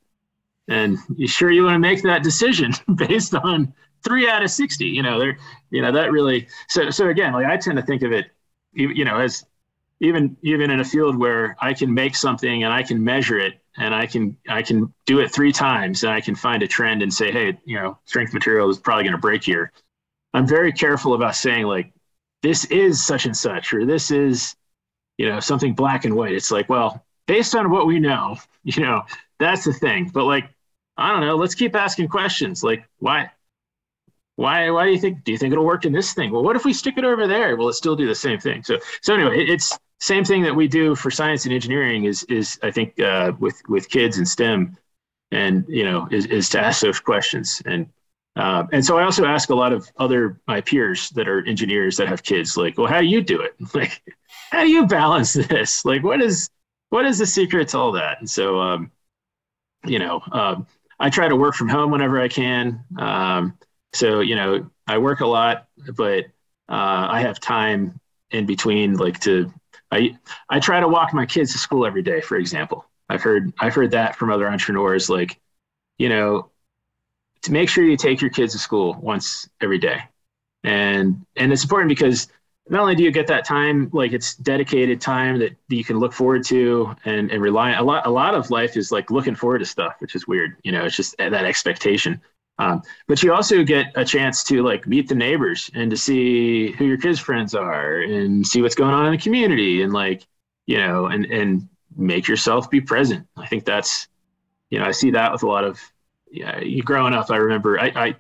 [0.67, 3.73] and you sure you want to make that decision based on
[4.03, 5.37] three out of 60 you know there
[5.71, 8.27] you know that really so so again like i tend to think of it
[8.73, 9.45] you know as
[9.99, 13.61] even even in a field where i can make something and i can measure it
[13.77, 17.01] and i can i can do it three times and i can find a trend
[17.01, 19.71] and say hey you know strength material is probably going to break here
[20.33, 21.91] i'm very careful about saying like
[22.41, 24.55] this is such and such or this is
[25.17, 28.81] you know something black and white it's like well based on what we know you
[28.81, 29.01] know
[29.39, 30.49] that's the thing but like
[30.97, 31.35] I don't know.
[31.35, 32.63] Let's keep asking questions.
[32.63, 33.31] Like, why?
[34.35, 34.69] Why?
[34.69, 35.23] Why do you think?
[35.23, 36.31] Do you think it'll work in this thing?
[36.31, 37.55] Well, what if we stick it over there?
[37.55, 38.63] Will it still do the same thing?
[38.63, 42.05] So, so anyway, it's same thing that we do for science and engineering.
[42.05, 44.77] Is is I think uh, with with kids and STEM,
[45.31, 47.61] and you know, is is to ask those questions.
[47.65, 47.87] And
[48.35, 51.97] uh, and so I also ask a lot of other my peers that are engineers
[51.97, 52.57] that have kids.
[52.57, 53.55] Like, well, how do you do it?
[53.73, 54.01] Like,
[54.51, 55.83] how do you balance this?
[55.85, 56.49] Like, what is
[56.89, 58.19] what is the secret to all that?
[58.19, 58.91] And so, um,
[59.85, 60.21] you know.
[60.31, 60.67] Um,
[60.99, 62.83] I try to work from home whenever I can.
[62.97, 63.57] Um,
[63.93, 66.25] so you know, I work a lot, but
[66.69, 67.99] uh, I have time
[68.35, 69.51] in between, like to
[69.91, 70.17] I
[70.49, 72.21] I try to walk my kids to school every day.
[72.21, 75.39] For example, I've heard I've heard that from other entrepreneurs, like
[75.97, 76.51] you know,
[77.43, 80.03] to make sure you take your kids to school once every day,
[80.63, 82.27] and and it's important because
[82.67, 86.11] not only do you get that time, like it's dedicated time that you can look
[86.11, 88.07] forward to and, and rely a lot.
[88.07, 90.57] A lot of life is like looking forward to stuff, which is weird.
[90.63, 92.19] You know, it's just that expectation.
[92.57, 96.71] Um, but you also get a chance to like meet the neighbors and to see
[96.71, 100.25] who your kids' friends are and see what's going on in the community and like,
[100.65, 101.67] you know, and, and
[101.97, 103.27] make yourself be present.
[103.35, 104.07] I think that's,
[104.69, 105.79] you know, I see that with a lot of,
[106.31, 108.15] yeah, you growing up, I remember I, I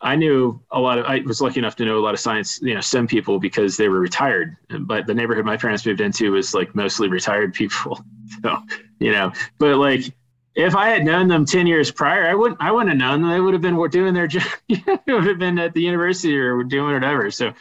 [0.00, 2.60] I knew a lot of, I was lucky enough to know a lot of science,
[2.60, 4.56] you know, STEM people because they were retired.
[4.80, 8.00] But the neighborhood my parents moved into was like mostly retired people.
[8.42, 8.58] So,
[8.98, 10.12] you know, but like
[10.56, 13.30] if I had known them 10 years prior, I wouldn't, I wouldn't have known them.
[13.30, 16.94] They would have been doing their job, would have been at the university or doing
[16.94, 17.30] whatever.
[17.30, 17.52] So,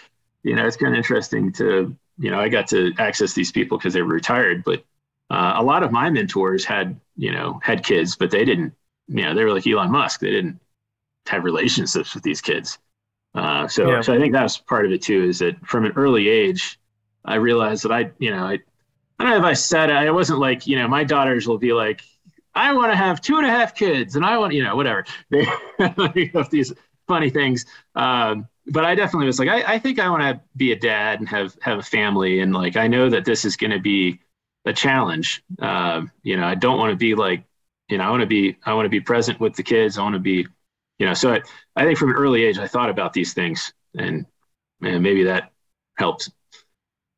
[0.43, 3.77] you know, it's kind of interesting to, you know, I got to access these people
[3.77, 4.83] because they were retired, but
[5.29, 8.73] uh, a lot of my mentors had, you know, had kids, but they didn't,
[9.07, 10.21] you know, they were like Elon Musk.
[10.21, 10.59] They didn't,
[11.27, 12.77] have relationships with these kids.
[13.33, 14.01] Uh, so, yeah.
[14.01, 15.23] so I think that's part of it too.
[15.23, 16.79] Is that from an early age,
[17.25, 18.59] I realized that I, you know, I,
[19.19, 19.95] I don't know if I said it.
[19.95, 22.01] I wasn't like, you know, my daughters will be like,
[22.55, 25.05] I want to have two and a half kids, and I want, you know, whatever.
[25.29, 26.73] They have these
[27.07, 27.65] funny things.
[27.95, 31.19] Um, but I definitely was like, I, I think I want to be a dad
[31.19, 34.19] and have have a family, and like I know that this is going to be
[34.65, 35.43] a challenge.
[35.59, 37.43] Um, you know, I don't want to be like,
[37.89, 39.97] you know, I want to be I want to be present with the kids.
[39.97, 40.47] I want to be
[40.97, 41.41] you know, so I,
[41.75, 44.25] I think from an early age, I thought about these things and,
[44.81, 45.51] and maybe that
[45.97, 46.29] helped.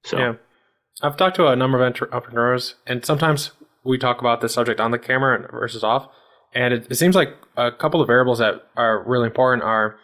[0.04, 0.34] So, yeah,
[1.02, 3.52] I've talked to a number of entrepreneurs and sometimes
[3.88, 6.08] we talk about this subject on the camera versus off.
[6.54, 9.98] And it, it seems like a couple of variables that are really important are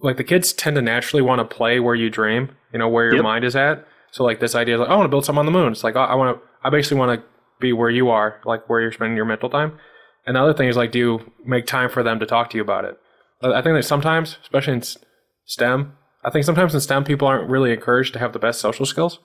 [0.00, 3.06] like the kids tend to naturally want to play where you dream, you know, where
[3.06, 3.22] your Yep.
[3.24, 3.86] mind is at.
[4.12, 5.72] So like this idea is like, I want to build something on the moon.
[5.72, 7.26] It's like, I want to, I basically want to
[7.60, 9.78] be where you are, like where you're spending your mental time.
[10.26, 12.56] And the other thing is like, do you make time for them to talk to
[12.56, 12.98] you about it?
[13.42, 14.82] I I think that sometimes, especially in
[15.44, 15.92] STEM,
[16.24, 19.18] I think sometimes in STEM people aren't really encouraged to have the best social skills.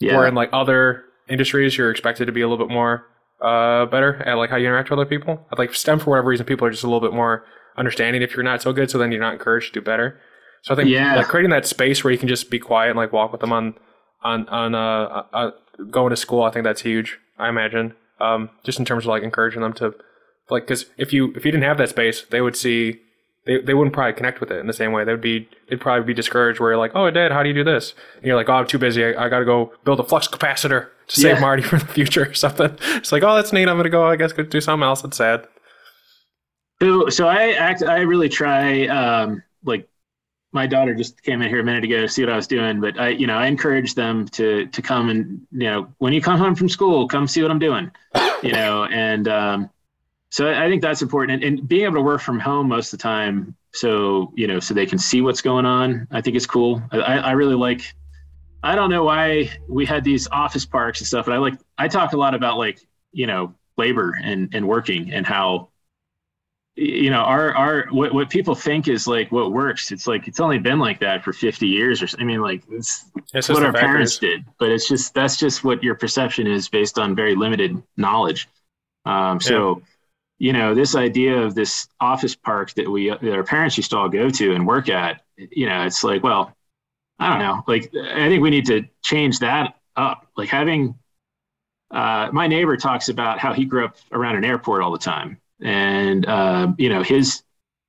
[0.00, 0.16] Yeah.
[0.16, 3.06] Or in like other industries, you're expected to be a little bit more
[3.40, 5.46] uh, better at like how you interact with other people.
[5.50, 7.44] I like STEM for whatever reason, people are just a little bit more
[7.76, 10.20] understanding if you're not so good, so then you're not encouraged to do better.
[10.62, 11.16] So I think Yeah.
[11.16, 13.52] like creating that space where you can just be quiet and like walk with them
[13.52, 13.74] on
[14.22, 15.50] on on uh, uh
[15.90, 17.18] going to school, I think that's huge.
[17.38, 19.94] I imagine um, just in terms of like encouraging them to
[20.50, 23.00] like because if you if you didn't have that space, they would see.
[23.46, 25.04] They, they wouldn't probably connect with it in the same way.
[25.04, 26.60] They would be they'd probably be discouraged.
[26.60, 27.94] Where you're like, oh, Dad, how do you do this?
[28.16, 29.04] And you're like, oh, I'm too busy.
[29.04, 31.40] I, I got to go build a flux capacitor to save Yeah.
[31.40, 32.76] Marty for the future or something.
[32.96, 33.68] It's like, oh, that's neat.
[33.68, 34.06] I'm gonna go.
[34.06, 35.02] I guess go do something else.
[35.02, 35.46] That's sad.
[36.82, 39.86] So, so I act, I really try, um, like
[40.52, 42.80] my daughter just came in here a minute ago to see what I was doing,
[42.80, 46.22] but I, you know, I encourage them to, to come and, you know, when you
[46.22, 47.90] come home from school, come see what I'm doing,
[48.42, 49.70] you know, and, um,
[50.30, 52.98] so I think that's important and, and being able to work from home most of
[52.98, 53.54] the time.
[53.72, 56.06] So, you know, so they can see what's going on.
[56.10, 56.82] I think it's cool.
[56.92, 57.82] I, I really like,
[58.62, 61.88] I don't know why we had these office parks and stuff, but I like, I
[61.88, 62.80] talk a lot about like,
[63.12, 65.68] you know, labor and, and working and how,
[66.76, 70.40] you know our our what, what people think is like what works it's like it's
[70.40, 73.04] only been like that for 50 years or so- i mean like it's,
[73.34, 76.98] It's what our parents did but it's just that's just what your perception is based
[76.98, 78.48] on very limited knowledge
[79.04, 79.82] um, so
[80.40, 83.98] you know this idea of this office park that we that our parents used to
[83.98, 86.56] all go to and work at you know it's like well
[87.20, 87.62] i don't know.
[87.68, 90.26] Like i think we need to change that up.
[90.36, 90.98] Like having
[91.90, 95.38] uh, my neighbor talks about how he grew up around an airport all the time.
[95.60, 97.42] And uh, you know his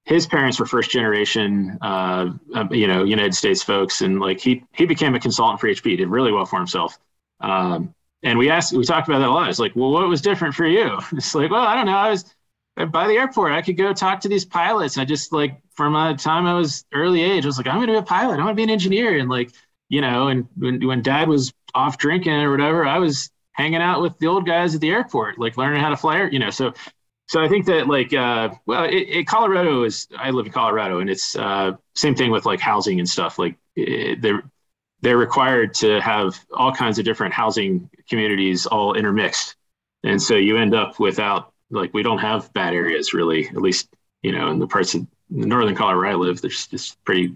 [0.03, 4.01] his parents were first generation uh, uh, you know united states folks.
[4.01, 6.99] And like he he became a consultant for hp did really well for himself.
[7.39, 9.49] Um, and we asked we talked about that a lot.
[9.49, 10.99] It's like well what was different for you?
[11.13, 11.97] It's like well i don't know.
[11.97, 12.25] I was
[12.91, 16.13] by the airport i could go talk to these pilots i just like from the
[16.21, 18.43] time i was early age i was like i'm going to be a pilot i
[18.43, 19.51] want to be an engineer and like
[19.89, 24.01] you know and when, when dad was off drinking or whatever i was hanging out
[24.01, 26.73] with the old guys at the airport like learning how to fly you know so
[27.31, 30.05] so I think that like uh, well, it, it, Colorado is.
[30.17, 33.39] I live in Colorado, and it's uh, same thing with like housing and stuff.
[33.39, 34.43] Like it, they're
[34.99, 39.55] they're required to have all kinds of different housing communities all intermixed,
[40.03, 43.47] and so you end up without like we don't have bad areas really.
[43.47, 43.89] At least
[44.21, 47.35] you know in the parts of northern Colorado I live, there's just pretty,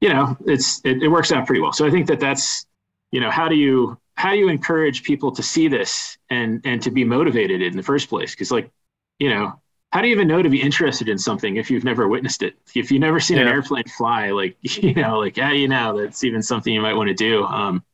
[0.00, 1.72] you know, it's it, it works out pretty well.
[1.72, 2.66] So I think that that's
[3.10, 6.80] you know how do you how do you encourage people to see this and and
[6.82, 8.32] to be motivated in the first place?
[8.32, 8.70] Because like
[9.18, 9.60] you know,
[9.92, 12.54] how do you even know to be interested in something if you've never witnessed it?
[12.74, 15.98] If you've never seen an airplane fly, like you know, like how do you know
[15.98, 17.44] that's even something you might want to do?
[17.44, 17.84] Um,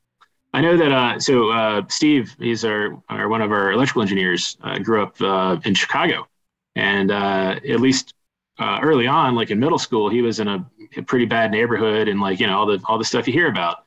[0.52, 0.92] I know that.
[0.92, 5.20] Uh, so uh, Steve, he's our, our one of our electrical engineers, uh, grew up
[5.20, 6.28] uh, in Chicago,
[6.76, 8.14] and uh, at least
[8.58, 12.08] uh, early on, like in middle school, he was in a, a pretty bad neighborhood,
[12.08, 13.84] and like you know all the all the stuff you hear about.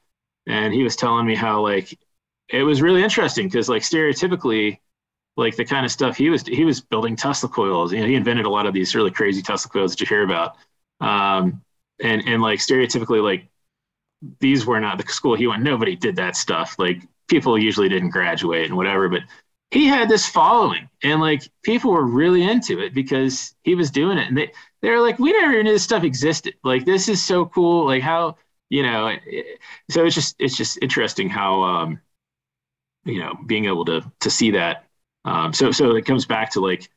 [0.47, 1.97] And he was telling me how like
[2.49, 4.79] it was really interesting because like stereotypically
[5.37, 7.93] like the kind of stuff he was he was building Tesla coils.
[7.93, 10.23] You know, he invented a lot of these really crazy Tesla coils that you hear
[10.23, 10.55] about.
[11.01, 11.61] Um,
[12.01, 13.47] and and like stereotypically, like
[14.39, 15.63] these were not the school he went.
[15.63, 16.75] Nobody did that stuff.
[16.79, 19.21] Like people usually didn't graduate and whatever, but
[19.71, 24.17] he had this following, and like people were really into it because he was doing
[24.17, 26.55] it, and they they were like, we never knew this stuff existed.
[26.63, 27.85] Like this is so cool.
[27.85, 28.37] Like how
[28.69, 29.07] you know.
[29.25, 31.99] It, so it's just it's just interesting how um,
[33.05, 34.85] you know being able to to see that
[35.25, 36.89] um, so so it comes back to like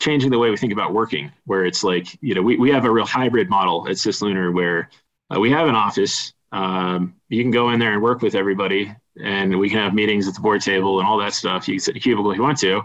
[0.00, 2.84] changing the way we think about working, where it's like you know we, we have
[2.84, 4.90] a real hybrid model at CisLunar where
[5.34, 6.34] uh, we have an office.
[6.52, 10.28] Um, you can go in there and work with everybody, and we can have meetings
[10.28, 11.66] at the board table and all that stuff.
[11.66, 12.82] You can sit in a cubicle if you want to.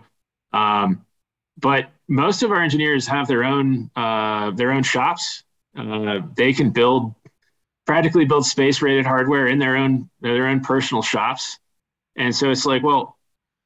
[0.54, 1.06] Um,
[1.60, 5.44] but most of our engineers have their own uh, their own shops.
[5.76, 7.14] Uh, they can build
[7.86, 11.60] practically build space rated hardware in their own their own personal shops,
[12.16, 13.18] and so it's like, well,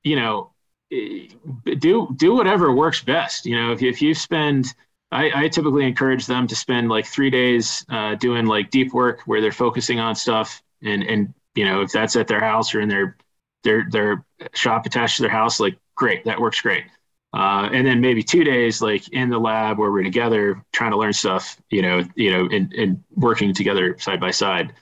[0.04, 0.52] you know,
[0.90, 3.46] do do whatever works best.
[3.46, 4.74] You know, if, if you spend,
[5.12, 9.22] I, I typically encourage them to spend like three days uh, doing like deep work
[9.26, 12.80] where they're focusing on stuff, and and you know if that's at their house or
[12.82, 13.18] in their
[13.64, 16.86] their their shop attached to their house, like great, that works great.
[17.34, 20.98] Uh, and then maybe two days like in the lab where we're together trying to
[20.98, 24.74] learn stuff, you know, you know, and, and working together side by side.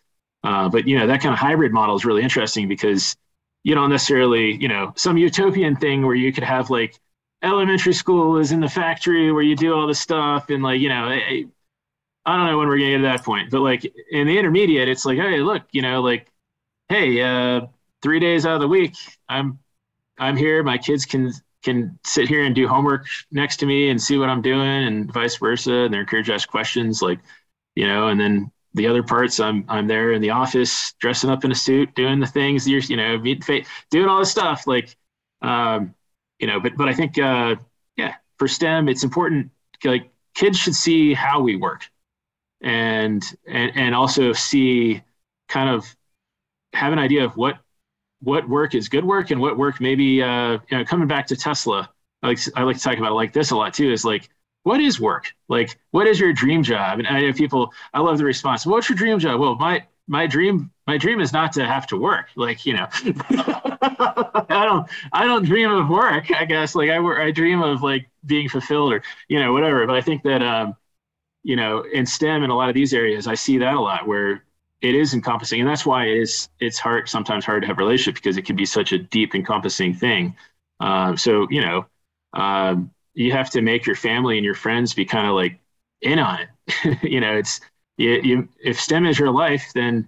[0.43, 3.15] Uh, but you know that kind of hybrid model is really interesting because
[3.63, 6.99] you don't necessarily, you know, some utopian thing where you could have like
[7.43, 10.89] elementary school is in the factory where you do all this stuff and like you
[10.89, 11.45] know I,
[12.25, 14.89] I don't know when we're gonna get to that point but like in the intermediate
[14.89, 16.31] it's like hey look you know like
[16.89, 17.61] hey uh
[18.01, 18.95] three days out of the week
[19.29, 19.59] i'm
[20.17, 20.63] i'm here.
[20.63, 21.31] My kids can
[21.63, 25.11] can sit here and do homework next to me and see what i'm doing and
[25.11, 25.73] vice versa.
[25.73, 27.19] And they're encouraged to ask questions like
[27.75, 31.43] you know and then the other parts i'm i'm there in the office dressing up
[31.43, 33.17] in a suit doing the things you're you know
[33.89, 34.95] doing all this stuff like
[35.41, 35.95] um
[36.39, 37.55] you know, but but I think uh,
[37.97, 39.51] yeah, for STEM, it's important.
[39.83, 41.89] Like kids should see how we work,
[42.61, 45.01] and and and also see
[45.47, 45.95] kind of
[46.73, 47.59] have an idea of what
[48.21, 51.35] what work is good work and what work maybe uh, you know coming back to
[51.35, 51.89] Tesla.
[52.23, 53.91] I like I like to talk about it like this a lot too.
[53.91, 54.29] Is like
[54.63, 55.33] what is work?
[55.47, 56.99] Like what is your dream job?
[56.99, 57.73] And I have people.
[57.93, 58.65] I love the response.
[58.65, 59.39] What's your dream job?
[59.39, 62.87] Well, my my dream my dream is not to have to work like you know.
[64.59, 66.75] I don't i don't dream of work i guess.
[66.75, 69.85] Like i work i dream of like being fulfilled or you know whatever.
[69.85, 70.75] But i think that um
[71.43, 74.07] you know in stem in a lot of these areas i see that a lot
[74.07, 74.43] where
[74.81, 75.59] it is encompassing.
[75.59, 78.55] And that's why it is it's hard sometimes hard to have relationship because it can
[78.55, 80.35] be such a deep encompassing thing.
[80.79, 81.85] Um, so you know
[82.33, 85.59] um, you have to make your family and your friends be kind of like
[86.01, 86.49] in on it.
[87.03, 87.59] You know it's
[87.97, 90.07] you, you if STEM is your life, then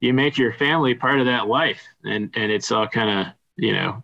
[0.00, 3.72] you make your family part of that life, and and it's all kind of you
[3.72, 4.02] know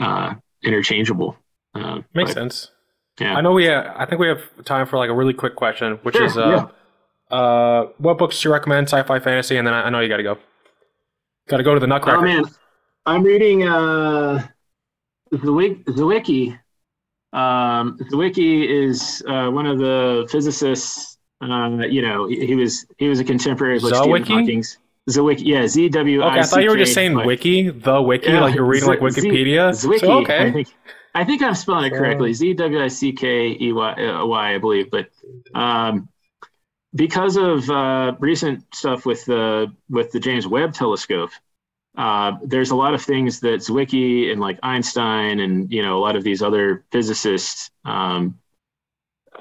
[0.00, 1.36] uh, interchangeable.
[1.74, 2.70] Uh, Makes but, sense.
[3.20, 3.68] Yeah, I know we.
[3.68, 6.36] Uh, I think we have time for like a really quick question, which sure, is,
[6.36, 6.68] uh,
[7.30, 7.36] yeah.
[7.36, 8.88] uh, what books do you recommend?
[8.88, 10.38] Sci-fi, fantasy, and then I, I know you got to go.
[11.48, 12.18] Got to go to the Nutcracker.
[12.18, 12.44] Oh man,
[13.06, 14.46] I'm reading uh,
[15.30, 16.58] the wiki.
[17.34, 21.12] Um, is uh, one of the physicists
[21.42, 24.78] uh, you know, he, he, was he was a contemporary of like Stephen Hawking's.
[25.10, 26.26] Zwicky, yeah, Z W I.
[26.26, 29.00] Okay, I thought you were just saying wiki, the wiki, yeah, like you're reading like
[29.00, 29.74] Wikipedia.
[29.74, 30.46] Z- Zwicky, so, okay.
[30.46, 30.68] I think,
[31.14, 32.32] I think I'm spelling it correctly.
[32.32, 34.90] Z W I C K E Y, uh, I believe.
[34.90, 35.08] But
[35.54, 36.08] um,
[36.94, 41.30] because of uh, recent stuff with the with the James Webb Telescope,
[41.98, 46.00] uh, there's a lot of things that Zwicky and like Einstein and you know a
[46.00, 48.38] lot of these other physicists um,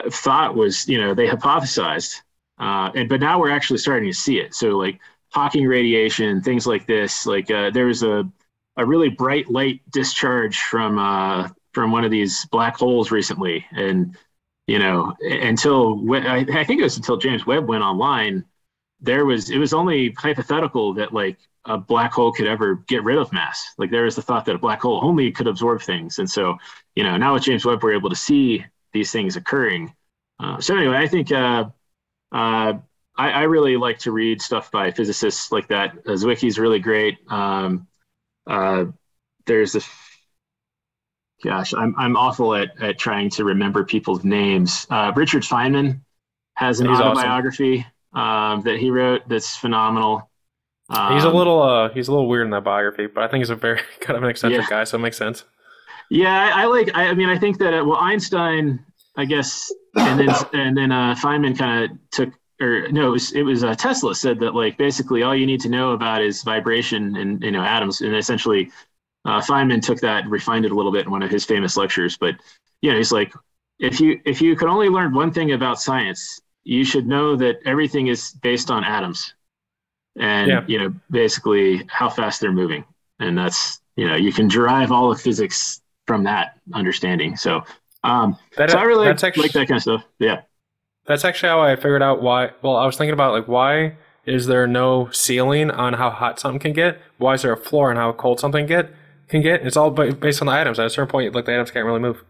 [0.09, 2.21] thought was, you know, they hypothesized,
[2.57, 4.55] uh, and but now we're actually starting to see it.
[4.55, 4.99] So like
[5.31, 7.25] Hawking radiation, things like this.
[7.25, 8.29] Like uh, there was a
[8.77, 14.17] a really bright light discharge from uh, from one of these black holes recently, and
[14.67, 18.45] you know, until I, I think it was until James Webb went online,
[18.99, 23.17] there was it was only hypothetical that like a black hole could ever get rid
[23.17, 23.63] of mass.
[23.77, 26.57] Like there was the thought that a black hole only could absorb things, and so
[26.95, 29.93] you know now with James Webb we're able to see these things occurring.
[30.39, 31.65] Uh, so anyway, I think uh,
[32.31, 32.73] uh,
[33.21, 35.93] I, I, really like to read stuff by physicists like that.
[36.07, 37.17] Uh, is really great.
[37.29, 37.87] Um,
[38.47, 38.85] uh,
[39.45, 39.81] there's a
[41.43, 44.87] gosh, I'm I'm awful at at trying to remember people's names.
[44.89, 46.01] Uh, Richard Feynman
[46.55, 48.59] has an He's autobiography awesome.
[48.59, 50.29] um, that he wrote that's phenomenal.
[50.89, 53.27] Um, he's a um, little uh, he's a little weird in that biography, but I
[53.27, 54.77] think he's a very kind of an eccentric yeah.
[54.79, 55.43] guy, so it makes sense.
[56.09, 56.91] Yeah, I, I like.
[56.93, 58.83] I, I, mean, I think that uh, well, Einstein,
[59.15, 63.31] I guess, and then and then uh, Feynman kind of took, or no, it was
[63.33, 66.43] it was uh, Tesla said that like basically all you need to know about is
[66.43, 68.71] vibration and you know atoms, and essentially
[69.25, 72.17] uh, Feynman took that, refined it a little bit in one of his famous lectures.
[72.17, 72.35] But
[72.81, 73.33] you know, he's like,
[73.79, 77.59] if you if you could only learn one thing about science, you should know that
[77.65, 79.33] everything is based on atoms,
[80.19, 80.63] and yeah.
[80.67, 82.85] you know basically how fast they're moving,
[83.19, 87.35] and that's you know you can derive all of physics from that understanding.
[87.35, 87.63] So,
[88.03, 90.03] um, that, so I really like, actually, like that kind of stuff.
[90.19, 90.41] Yeah.
[91.11, 92.51] That's actually how I figured out why.
[92.61, 96.59] Well, I was thinking about like why is there no ceiling on how hot something
[96.59, 97.01] can get?
[97.17, 98.89] Why is there a floor on how cold something get
[99.27, 99.65] can get?
[99.65, 100.79] It's all based on the atoms.
[100.79, 102.23] At a certain point, like the atoms can't really move.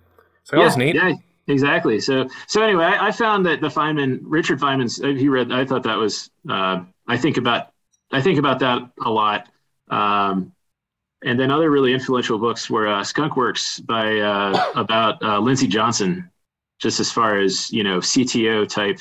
[0.46, 0.96] So that yeah, was neat.
[0.96, 1.14] Yeah,
[1.48, 2.00] exactly.
[2.00, 5.52] So so anyway, I, I, found that the Feynman, Richard Feynman's, uh, he read.
[5.52, 6.32] I thought that was.
[6.50, 7.68] Uh, I think about.
[8.12, 9.48] I think about that a lot.
[9.90, 10.54] Um,
[11.24, 15.68] and then other really influential books were uh, Skunk Works by uh, about uh, Lindsey
[15.68, 16.31] Johnson,
[16.82, 19.00] just as far as you know CTO type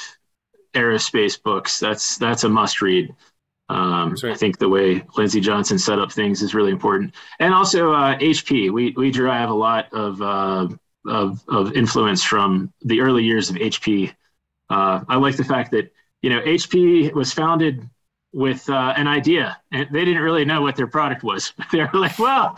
[0.74, 1.80] aerospace books.
[1.80, 3.14] That's that's a must read.
[3.68, 7.92] Um, I think the way Lindsey Johnson set up things is really important, and also
[7.92, 8.68] HP.
[8.68, 10.68] Uh, we we derive a lot of uh,
[11.06, 14.12] of of influence from the early years of HP.
[14.68, 15.92] Uh, I like the fact that
[16.22, 17.88] you know HP was founded
[18.32, 21.98] with uh, an idea and they didn't really know what their product was they were
[21.98, 22.56] like well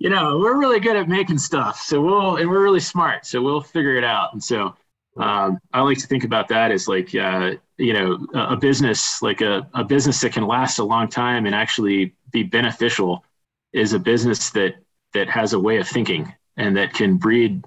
[0.00, 3.40] you know we're really good at making stuff so we'll and we're really smart so
[3.40, 4.74] we'll figure it out and so
[5.18, 9.22] um, i like to think about that as like uh, you know a, a business
[9.22, 13.24] like a, a business that can last a long time and actually be beneficial
[13.72, 14.74] is a business that
[15.14, 17.62] that has a way of thinking and that can breed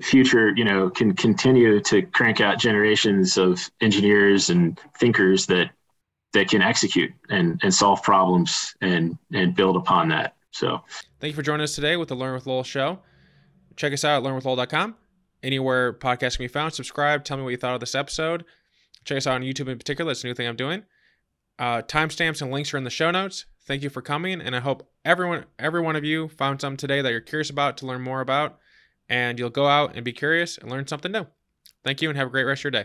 [0.00, 5.70] future, you know, can continue to crank out generations of engineers and thinkers that
[6.32, 10.34] that can execute and, and solve problems and and build upon that.
[10.52, 10.84] So
[11.18, 13.00] thank you for joining us today with the Learn with Lowell show.
[13.76, 14.94] Check us out at learnwithlowell.com.
[15.42, 17.24] Anywhere podcasts can be found, subscribe.
[17.24, 18.44] Tell me what you thought of this episode.
[19.04, 20.12] Check us out on YouTube in particular.
[20.12, 20.84] It's a new thing I'm doing.
[21.58, 23.46] Uh, timestamps and links are in the show notes.
[23.66, 27.00] Thank you for coming, and I hope everyone, every one of you, found something today
[27.02, 28.58] that you're curious about to learn more about,
[29.08, 31.26] and you'll go out and be curious and learn something new.
[31.84, 32.80] Thank you, and have a great rest of your day.